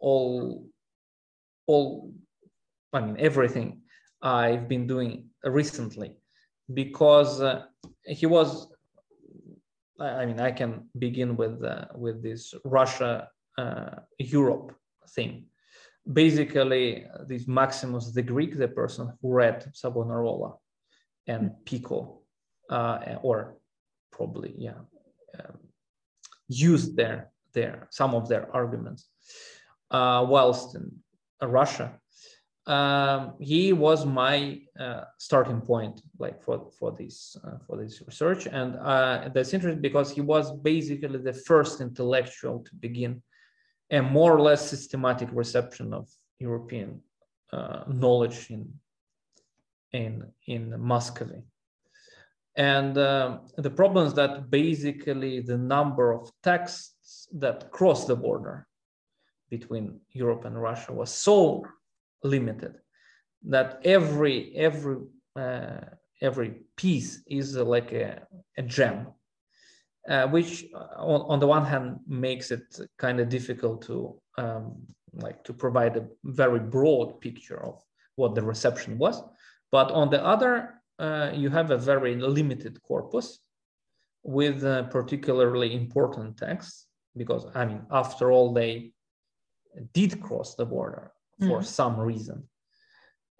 all, 0.00 0.66
all, 1.66 2.12
I 2.92 3.00
mean, 3.00 3.16
everything 3.18 3.82
I've 4.22 4.68
been 4.68 4.86
doing 4.86 5.28
recently 5.44 6.16
because 6.72 7.42
uh, 7.42 7.64
he 8.04 8.26
was 8.26 8.68
I 10.00 10.26
mean, 10.26 10.40
I 10.40 10.50
can 10.50 10.88
begin 10.98 11.36
with 11.36 11.62
uh, 11.62 11.86
with 11.94 12.22
this 12.22 12.52
Russia 12.64 13.06
uh, 13.06 13.26
Europe 14.18 14.74
thing. 15.10 15.46
Basically, 16.12 17.06
this 17.26 17.48
Maximus 17.48 18.12
the 18.12 18.22
Greek, 18.22 18.58
the 18.58 18.68
person 18.68 19.12
who 19.20 19.32
read 19.32 19.64
Savonarola 19.72 20.54
and 21.26 21.52
Pico, 21.64 22.20
uh, 22.68 23.16
or 23.22 23.56
probably 24.10 24.54
yeah, 24.58 24.80
um, 25.38 25.58
used 26.48 26.96
their 26.96 27.30
their 27.52 27.88
some 27.90 28.14
of 28.14 28.28
their 28.28 28.54
arguments 28.54 29.08
uh, 29.90 30.24
whilst 30.28 30.74
in 30.74 30.90
Russia. 31.42 31.98
Um, 32.66 33.34
he 33.40 33.74
was 33.74 34.06
my 34.06 34.60
uh, 34.80 35.02
starting 35.18 35.60
point 35.60 36.00
like 36.18 36.42
for 36.42 36.70
for 36.78 36.92
this 36.98 37.36
uh, 37.44 37.58
for 37.66 37.76
this 37.76 38.02
research. 38.06 38.46
And 38.46 38.76
uh, 38.76 39.28
that's 39.34 39.52
interesting 39.52 39.82
because 39.82 40.10
he 40.10 40.22
was 40.22 40.50
basically 40.50 41.18
the 41.18 41.34
first 41.34 41.80
intellectual 41.82 42.60
to 42.60 42.74
begin 42.76 43.22
a 43.90 44.00
more 44.00 44.32
or 44.36 44.40
less 44.40 44.68
systematic 44.68 45.28
reception 45.32 45.92
of 45.92 46.08
european 46.38 47.00
uh, 47.52 47.84
knowledge 47.86 48.50
in 48.50 48.72
in 49.92 50.24
in 50.46 50.62
muscovy. 50.80 51.42
And 52.56 52.96
um, 52.98 53.40
the 53.56 53.70
problem 53.70 54.06
is 54.06 54.14
that 54.14 54.50
basically 54.50 55.40
the 55.40 55.58
number 55.58 56.12
of 56.12 56.30
texts 56.42 57.28
that 57.32 57.70
cross 57.70 58.06
the 58.06 58.16
border 58.16 58.66
between 59.50 60.00
europe 60.10 60.44
and 60.44 60.60
russia 60.60 60.92
was 60.92 61.12
so 61.12 61.64
limited 62.22 62.74
that 63.54 63.80
every 63.84 64.54
every 64.56 64.96
uh, 65.36 65.80
every 66.20 66.50
piece 66.76 67.22
is 67.26 67.56
uh, 67.56 67.64
like 67.64 67.92
a, 67.92 68.22
a 68.56 68.62
gem 68.62 69.08
uh, 70.08 70.26
which 70.28 70.66
uh, 70.74 71.02
on, 71.02 71.20
on 71.32 71.38
the 71.40 71.46
one 71.46 71.64
hand 71.64 71.98
makes 72.06 72.50
it 72.50 72.78
kind 72.98 73.20
of 73.20 73.28
difficult 73.28 73.82
to 73.82 74.20
um, 74.38 74.74
like 75.14 75.42
to 75.44 75.52
provide 75.52 75.96
a 75.96 76.06
very 76.24 76.60
broad 76.60 77.20
picture 77.20 77.62
of 77.64 77.80
what 78.16 78.34
the 78.34 78.42
reception 78.42 78.98
was 78.98 79.22
but 79.70 79.90
on 79.90 80.10
the 80.10 80.24
other 80.24 80.74
uh, 80.98 81.30
you 81.34 81.50
have 81.50 81.70
a 81.70 81.78
very 81.78 82.16
limited 82.16 82.80
corpus 82.82 83.40
with 84.22 84.64
uh, 84.64 84.82
particularly 84.84 85.74
important 85.74 86.36
texts 86.36 86.86
because 87.16 87.46
i 87.54 87.64
mean 87.64 87.82
after 87.90 88.32
all 88.32 88.52
they 88.52 88.92
did 89.92 90.20
cross 90.20 90.54
the 90.54 90.66
border 90.66 91.12
for 91.40 91.60
mm. 91.60 91.64
some 91.64 91.98
reason. 91.98 92.48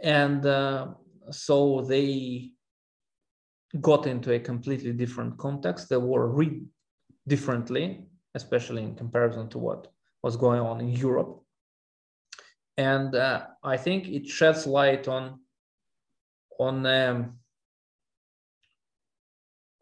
And 0.03 0.45
uh, 0.45 0.89
so 1.31 1.83
they 1.83 2.51
got 3.81 4.07
into 4.07 4.33
a 4.33 4.39
completely 4.39 4.93
different 4.93 5.37
context. 5.39 5.89
They 5.89 5.97
were 5.97 6.29
read 6.29 6.65
differently, 7.27 8.07
especially 8.35 8.83
in 8.83 8.95
comparison 8.95 9.49
to 9.51 9.59
what 9.59 9.89
was 10.23 10.37
going 10.37 10.61
on 10.61 10.81
in 10.81 10.91
Europe. 10.91 11.41
And 12.77 13.15
uh, 13.15 13.47
I 13.63 13.77
think 13.77 14.09
it 14.09 14.27
sheds 14.27 14.67
light 14.67 15.07
on 15.09 15.41
on 16.59 16.87
um, 16.87 17.35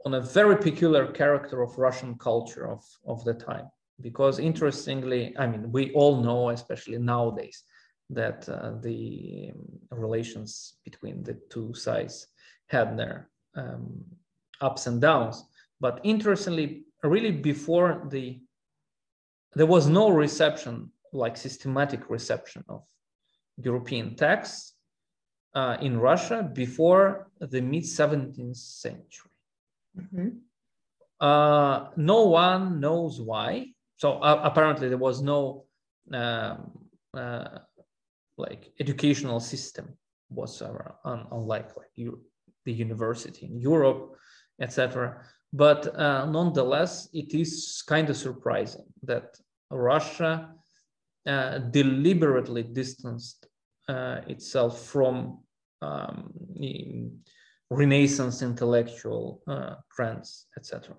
on 0.04 0.14
a 0.14 0.20
very 0.20 0.56
peculiar 0.56 1.06
character 1.06 1.62
of 1.62 1.78
Russian 1.78 2.16
culture 2.16 2.68
of, 2.68 2.84
of 3.06 3.24
the 3.24 3.34
time. 3.34 3.70
Because 4.00 4.38
interestingly, 4.40 5.32
I 5.38 5.46
mean, 5.46 5.70
we 5.70 5.92
all 5.92 6.22
know, 6.22 6.50
especially 6.50 6.98
nowadays, 6.98 7.62
that 8.10 8.48
uh, 8.48 8.72
the 8.80 9.52
relations 9.90 10.74
between 10.84 11.22
the 11.22 11.34
two 11.50 11.72
sides 11.74 12.26
had 12.66 12.98
their 12.98 13.30
um, 13.56 14.04
ups 14.60 14.86
and 14.86 15.00
downs. 15.00 15.44
But 15.80 16.00
interestingly, 16.04 16.84
really 17.02 17.32
before 17.32 18.06
the, 18.08 18.40
there 19.54 19.66
was 19.66 19.88
no 19.88 20.10
reception, 20.10 20.90
like 21.12 21.36
systematic 21.36 22.08
reception 22.08 22.64
of 22.68 22.84
European 23.56 24.14
texts 24.16 24.74
uh, 25.54 25.76
in 25.80 25.98
Russia 25.98 26.48
before 26.52 27.30
the 27.40 27.60
mid 27.60 27.82
17th 27.82 28.56
century. 28.56 29.30
Mm-hmm. 29.98 30.28
Uh, 31.20 31.90
no 31.96 32.24
one 32.24 32.80
knows 32.80 33.20
why. 33.20 33.68
So 33.96 34.18
uh, 34.18 34.40
apparently 34.42 34.88
there 34.88 34.98
was 34.98 35.22
no 35.22 35.66
um, 36.12 36.88
uh, 37.14 37.58
like 38.36 38.72
educational 38.80 39.38
system 39.38 39.96
whatsoever, 40.28 40.96
un- 41.04 41.26
unlike 41.30 41.76
like 41.76 41.90
you, 41.94 42.20
the 42.64 42.72
university 42.72 43.46
in 43.46 43.58
Europe, 43.58 44.16
etc. 44.60 45.22
But 45.52 45.98
uh, 45.98 46.26
nonetheless, 46.26 47.08
it 47.12 47.34
is 47.34 47.82
kind 47.86 48.08
of 48.08 48.16
surprising 48.16 48.86
that 49.02 49.36
Russia 49.70 50.54
uh, 51.26 51.58
deliberately 51.58 52.62
distanced 52.62 53.46
uh, 53.88 54.20
itself 54.26 54.84
from 54.86 55.40
um, 55.82 56.32
Renaissance 57.70 58.42
intellectual 58.42 59.42
uh, 59.48 59.74
trends, 59.94 60.46
etc. 60.56 60.94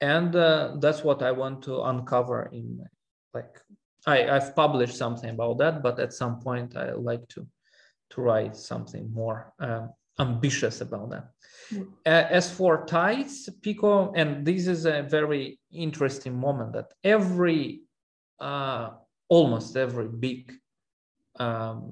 And 0.00 0.36
uh, 0.36 0.76
that's 0.78 1.02
what 1.02 1.22
I 1.22 1.32
want 1.32 1.62
to 1.64 1.82
uncover 1.82 2.50
in 2.52 2.84
like 3.34 3.60
I, 4.06 4.28
I've 4.28 4.54
published 4.54 4.96
something 4.96 5.30
about 5.30 5.58
that, 5.58 5.82
but 5.82 5.98
at 5.98 6.12
some 6.12 6.40
point 6.40 6.76
I 6.76 6.92
like 6.92 7.26
to 7.28 7.46
to 8.10 8.20
write 8.20 8.56
something 8.56 9.12
more 9.12 9.52
um, 9.58 9.90
ambitious 10.18 10.80
about 10.80 11.10
that. 11.10 11.30
Uh, 12.06 12.26
as 12.30 12.50
for 12.50 12.86
tides, 12.86 13.48
Pico, 13.60 14.12
and 14.14 14.46
this 14.46 14.66
is 14.66 14.86
a 14.86 15.02
very 15.02 15.58
interesting 15.72 16.34
moment 16.34 16.72
that 16.72 16.92
every, 17.02 17.82
uh, 18.38 18.90
almost 19.28 19.76
every 19.76 20.08
big 20.08 20.52
um, 21.40 21.90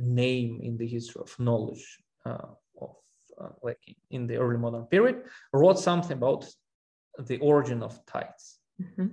name 0.00 0.60
in 0.62 0.76
the 0.76 0.86
history 0.86 1.22
of 1.22 1.38
knowledge 1.38 1.98
uh, 2.24 2.48
of 2.80 2.96
uh, 3.40 3.48
like 3.62 3.96
in 4.10 4.26
the 4.26 4.36
early 4.36 4.58
modern 4.58 4.84
period 4.86 5.22
wrote 5.52 5.78
something 5.78 6.16
about 6.16 6.44
the 7.20 7.38
origin 7.38 7.82
of 7.82 8.04
tides. 8.06 8.58
Mm-hmm 8.82 9.06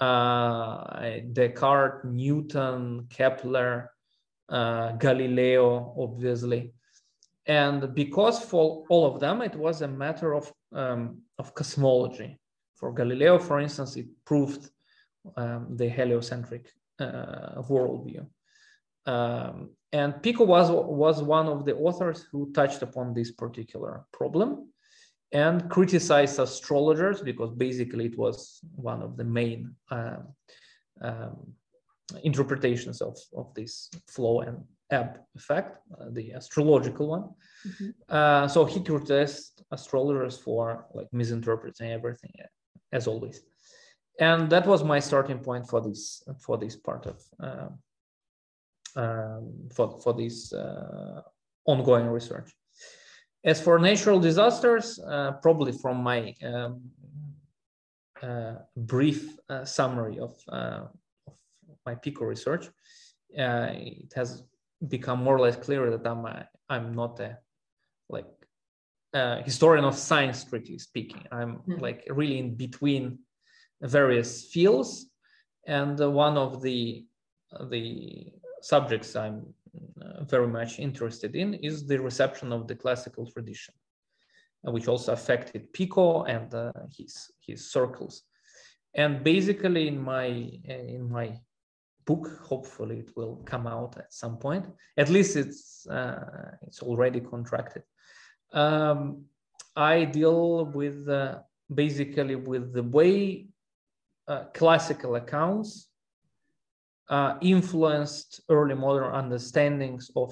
uh, 0.00 1.20
Descartes, 1.32 2.04
Newton, 2.04 3.06
Kepler, 3.10 3.90
uh, 4.48 4.92
Galileo, 4.92 5.94
obviously. 5.98 6.72
And 7.46 7.94
because 7.94 8.38
for 8.38 8.84
all 8.88 9.06
of 9.06 9.20
them, 9.20 9.42
it 9.42 9.56
was 9.56 9.82
a 9.82 9.88
matter 9.88 10.34
of, 10.34 10.52
um, 10.72 11.22
of 11.38 11.54
cosmology. 11.54 12.38
For 12.74 12.92
Galileo, 12.92 13.38
for 13.38 13.60
instance, 13.60 13.96
it 13.96 14.06
proved 14.24 14.70
um, 15.36 15.76
the 15.76 15.88
heliocentric 15.88 16.70
uh, 16.98 17.62
worldview. 17.62 18.26
Um, 19.06 19.70
and 19.92 20.22
Pico 20.22 20.44
was, 20.44 20.70
was 20.70 21.22
one 21.22 21.46
of 21.46 21.64
the 21.64 21.74
authors 21.74 22.26
who 22.30 22.52
touched 22.52 22.82
upon 22.82 23.12
this 23.12 23.32
particular 23.32 24.06
problem 24.12 24.70
and 25.32 25.68
criticized 25.70 26.38
astrologers 26.38 27.22
because 27.22 27.50
basically 27.52 28.06
it 28.06 28.18
was 28.18 28.60
one 28.74 29.02
of 29.02 29.16
the 29.16 29.24
main 29.24 29.74
um, 29.90 30.28
um, 31.00 31.52
interpretations 32.22 33.00
of, 33.00 33.16
of 33.36 33.52
this 33.54 33.88
flow 34.08 34.40
and 34.40 34.58
ebb 34.90 35.20
effect, 35.36 35.78
uh, 35.98 36.06
the 36.10 36.32
astrological 36.32 37.08
one. 37.08 37.24
Mm-hmm. 37.66 37.90
Uh, 38.08 38.48
so 38.48 38.64
he 38.64 38.80
criticized 38.80 39.62
astrologers 39.70 40.38
for 40.38 40.86
like 40.94 41.08
misinterpreting 41.12 41.90
everything, 41.92 42.32
as 42.92 43.06
always. 43.06 43.42
And 44.18 44.50
that 44.50 44.66
was 44.66 44.84
my 44.84 45.00
starting 45.00 45.38
point 45.38 45.68
for 45.68 45.80
this 45.80 46.22
for 46.40 46.58
this 46.58 46.76
part 46.76 47.06
of 47.06 47.22
uh, 47.42 47.68
um, 49.00 49.68
for 49.74 49.98
for 50.00 50.12
this 50.12 50.52
uh, 50.52 51.22
ongoing 51.64 52.06
research. 52.06 52.50
As 53.44 53.60
for 53.60 53.78
natural 53.78 54.20
disasters, 54.20 54.98
uh, 54.98 55.32
probably 55.42 55.72
from 55.72 56.02
my 56.02 56.34
um, 56.44 56.82
uh, 58.22 58.56
brief 58.76 59.38
uh, 59.48 59.64
summary 59.64 60.18
of, 60.18 60.36
uh, 60.48 60.82
of, 61.26 61.34
my 61.86 61.94
PICO 61.94 62.26
research, 62.26 62.66
uh, 63.38 63.68
it 63.70 64.12
has 64.14 64.42
become 64.88 65.22
more 65.22 65.36
or 65.36 65.40
less 65.40 65.56
clear 65.56 65.90
that 65.90 66.06
I'm, 66.06 66.24
a, 66.26 66.48
I'm 66.68 66.94
not 66.94 67.20
a 67.20 67.38
like 68.08 68.26
uh, 69.14 69.42
historian 69.42 69.84
of 69.84 69.94
science, 69.94 70.40
strictly 70.40 70.78
speaking. 70.78 71.22
I'm 71.32 71.62
Mm. 71.68 71.80
like 71.80 72.06
really 72.08 72.38
in 72.38 72.54
between 72.54 73.18
various 73.80 74.50
fields, 74.52 75.10
and 75.66 75.98
one 75.98 76.36
of 76.36 76.62
the 76.62 77.04
the 77.70 78.32
subjects 78.62 79.16
I'm 79.16 79.54
uh, 80.02 80.24
very 80.24 80.46
much 80.46 80.78
interested 80.78 81.34
in 81.34 81.54
is 81.54 81.86
the 81.86 81.98
reception 81.98 82.52
of 82.52 82.68
the 82.68 82.76
classical 82.76 83.26
tradition, 83.26 83.74
which 84.62 84.88
also 84.88 85.12
affected 85.12 85.72
Pico 85.72 86.24
and 86.24 86.52
uh, 86.54 86.72
his 86.96 87.30
his 87.46 87.70
circles. 87.70 88.22
And 88.94 89.24
basically, 89.24 89.88
in 89.88 89.98
my 90.00 90.28
uh, 90.68 90.84
in 90.96 91.10
my 91.10 91.40
book, 92.10 92.24
hopefully 92.52 92.96
it 93.04 93.10
will 93.16 93.36
come 93.52 93.66
out 93.76 93.92
at 94.02 94.12
some 94.22 94.36
point. 94.46 94.64
At 95.02 95.08
least 95.16 95.32
it's 95.42 95.86
uh, 95.98 96.50
it's 96.66 96.80
already 96.88 97.20
contracted. 97.20 97.82
Um, 98.52 99.00
I 99.94 99.94
deal 100.20 100.44
with 100.80 100.98
uh, 101.08 101.38
basically 101.82 102.36
with 102.50 102.64
the 102.78 102.86
way 102.98 103.46
uh, 104.32 104.44
classical 104.58 105.12
accounts 105.22 105.70
uh, 107.16 107.32
influenced 107.54 108.40
early 108.48 108.76
modern 108.86 109.12
understandings 109.22 110.10
of 110.22 110.30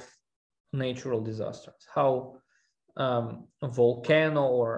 natural 0.73 1.21
disasters, 1.31 1.83
how 1.95 2.13
um, 2.97 3.27
volcano 3.81 4.45
or 4.61 4.71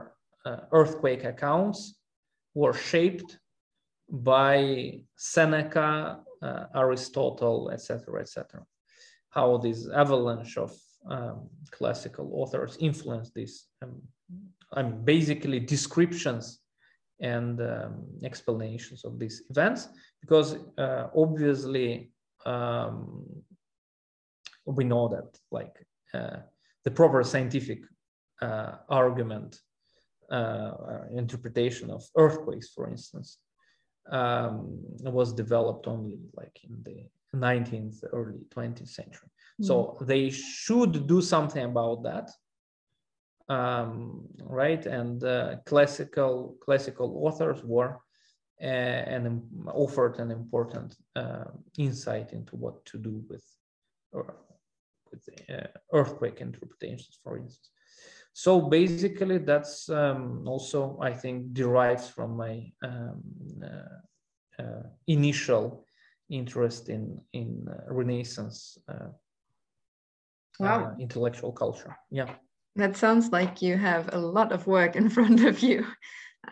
uh, 0.46 0.60
earthquake 0.72 1.24
accounts 1.24 1.78
were 2.54 2.76
shaped 2.90 3.38
by 4.10 5.00
Seneca, 5.16 6.20
uh, 6.42 6.64
Aristotle, 6.74 7.70
etc., 7.70 8.20
etc. 8.20 8.62
How 9.30 9.58
this 9.58 9.88
avalanche 9.88 10.56
of 10.56 10.74
um, 11.08 11.48
classical 11.70 12.30
authors 12.34 12.76
influenced 12.80 13.34
these, 13.34 13.66
um, 13.82 14.00
I 14.72 14.82
mean, 14.82 15.04
basically 15.04 15.60
descriptions 15.60 16.60
and 17.20 17.60
um, 17.60 18.04
explanations 18.24 19.04
of 19.04 19.18
these 19.18 19.42
events, 19.50 19.88
because 20.20 20.56
uh, 20.78 21.08
obviously 21.14 22.10
um, 22.46 23.24
we 24.64 24.84
know 24.84 25.08
that 25.08 25.38
like 25.50 25.74
uh, 26.14 26.38
the 26.84 26.90
proper 26.90 27.22
scientific 27.22 27.80
uh, 28.40 28.76
argument 28.88 29.60
uh, 30.30 30.72
interpretation 31.10 31.90
of 31.90 32.02
earthquakes, 32.16 32.70
for 32.70 32.88
instance, 32.88 33.38
um, 34.10 34.78
was 35.02 35.32
developed 35.32 35.86
only 35.86 36.18
like 36.34 36.58
in 36.64 36.82
the 36.82 37.08
19th, 37.36 38.04
early 38.12 38.40
20th 38.50 38.88
century. 38.88 39.28
Mm. 39.60 39.66
So 39.66 39.98
they 40.00 40.30
should 40.30 41.06
do 41.06 41.20
something 41.20 41.64
about 41.64 42.02
that, 42.02 42.30
um, 43.48 44.26
right? 44.42 44.84
And 44.86 45.22
uh, 45.22 45.56
classical 45.66 46.56
classical 46.60 47.22
authors 47.24 47.62
were 47.64 48.00
uh, 48.62 48.66
and 48.66 49.42
offered 49.68 50.18
an 50.18 50.30
important 50.30 50.96
uh, 51.16 51.44
insight 51.78 52.32
into 52.32 52.56
what 52.56 52.84
to 52.86 52.98
do 52.98 53.22
with, 53.28 53.44
or 54.12 54.36
with 55.10 55.28
uh, 55.48 55.66
earthquake 55.92 56.40
interpretations, 56.40 57.18
for 57.22 57.38
instance. 57.38 57.70
So 58.32 58.60
basically, 58.60 59.38
that's 59.38 59.88
um, 59.88 60.44
also 60.46 60.98
I 61.02 61.12
think 61.12 61.52
derives 61.52 62.08
from 62.08 62.36
my 62.36 62.72
um, 62.82 63.22
uh, 63.62 64.62
uh, 64.62 64.82
initial 65.06 65.84
interest 66.30 66.88
in 66.88 67.20
in 67.32 67.66
uh, 67.68 67.92
Renaissance 67.92 68.78
wow. 70.60 70.96
intellectual 70.98 71.52
culture. 71.52 71.96
Yeah. 72.10 72.30
That 72.76 72.96
sounds 72.96 73.30
like 73.30 73.62
you 73.62 73.76
have 73.76 74.10
a 74.12 74.18
lot 74.18 74.52
of 74.52 74.66
work 74.66 74.96
in 74.96 75.08
front 75.16 75.44
of 75.44 75.60
you. 75.60 75.86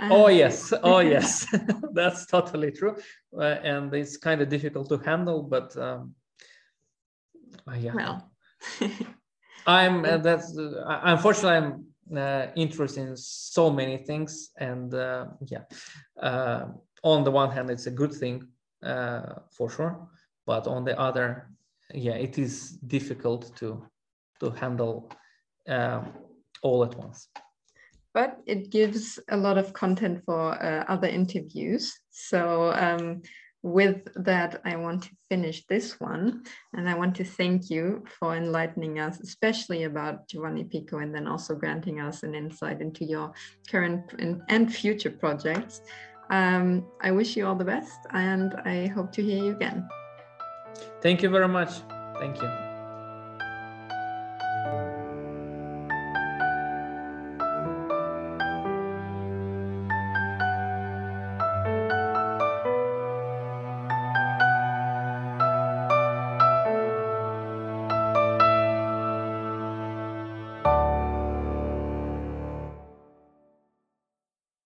oh 0.01 0.29
yes, 0.29 0.73
oh 0.83 0.99
yes, 1.15 1.47
that's 1.93 2.27
totally 2.27 2.71
true, 2.71 2.97
and 3.41 3.95
it's 3.95 4.17
kind 4.17 4.41
of 4.41 4.49
difficult 4.49 4.89
to 4.89 4.99
handle, 4.99 5.43
but 5.43 5.77
um, 5.77 6.15
yeah. 7.77 7.95
Well. 7.95 8.31
I'm 9.69 10.05
uh, 10.07 10.17
that's 10.17 10.57
uh, 10.57 11.01
unfortunately 11.05 11.57
I'm 11.59 12.17
uh, 12.17 12.47
interested 12.57 13.07
in 13.07 13.17
so 13.17 13.71
many 13.71 13.99
things, 13.99 14.51
and 14.57 14.93
uh, 14.95 15.27
yeah, 15.47 15.65
uh, 16.21 16.69
on 17.03 17.23
the 17.23 17.31
one 17.31 17.51
hand 17.51 17.69
it's 17.71 17.87
a 17.87 17.91
good 17.91 18.13
thing 18.13 18.49
uh, 18.83 19.35
for 19.53 19.69
sure, 19.69 20.09
but 20.47 20.67
on 20.67 20.85
the 20.85 20.99
other, 20.99 21.51
yeah, 21.93 22.15
it 22.15 22.39
is 22.39 22.79
difficult 22.87 23.55
to 23.57 23.87
to 24.41 24.51
handle 24.53 25.11
um, 25.69 26.15
all 26.63 26.83
at 26.83 26.95
once. 26.97 27.29
But 28.15 28.39
it 28.47 28.71
gives 28.71 29.21
a 29.29 29.37
lot 29.37 29.59
of 29.59 29.75
content 29.75 30.25
for 30.25 30.57
other 30.89 31.09
interviews. 31.09 31.93
So 32.11 32.73
um, 32.73 33.21
with 33.63 34.09
that, 34.15 34.61
I 34.65 34.77
want 34.77 35.05
to 35.05 35.11
finish 35.29 35.67
this 35.67 35.99
one. 36.01 36.45
And 36.75 36.89
I 36.89 36.95
want 36.95 37.15
to 37.17 37.25
thank 37.25 37.71
you 37.71 38.05
for 38.19 38.37
enlightening 38.37 38.99
us, 38.99 39.21
especially 39.21 39.85
about 39.85 40.29
Giovanni 40.29 40.65
Pico, 40.65 40.99
and 40.99 41.15
then 41.15 41.27
also 41.27 41.55
granting 41.55 42.01
us 42.01 42.23
an 42.23 42.35
insight 42.35 42.81
into 42.81 43.05
your 43.05 43.33
current 43.69 44.15
and, 44.49 44.75
future 44.75 45.11
projects. 45.11 45.81
Um, 46.31 46.87
I 47.01 47.11
wish 47.11 47.37
you 47.37 47.47
all 47.47 47.57
the 47.57 47.65
best, 47.65 47.99
and 48.13 48.55
I 48.65 48.87
hope 48.87 49.13
to 49.13 49.23
hear 49.23 49.43
you 49.43 49.53
again. 49.53 49.89
Thank 51.01 51.23
you 51.23 51.31
very 51.31 51.49
much. 51.49 51.71
Thank 52.19 52.43
you. 52.43 52.68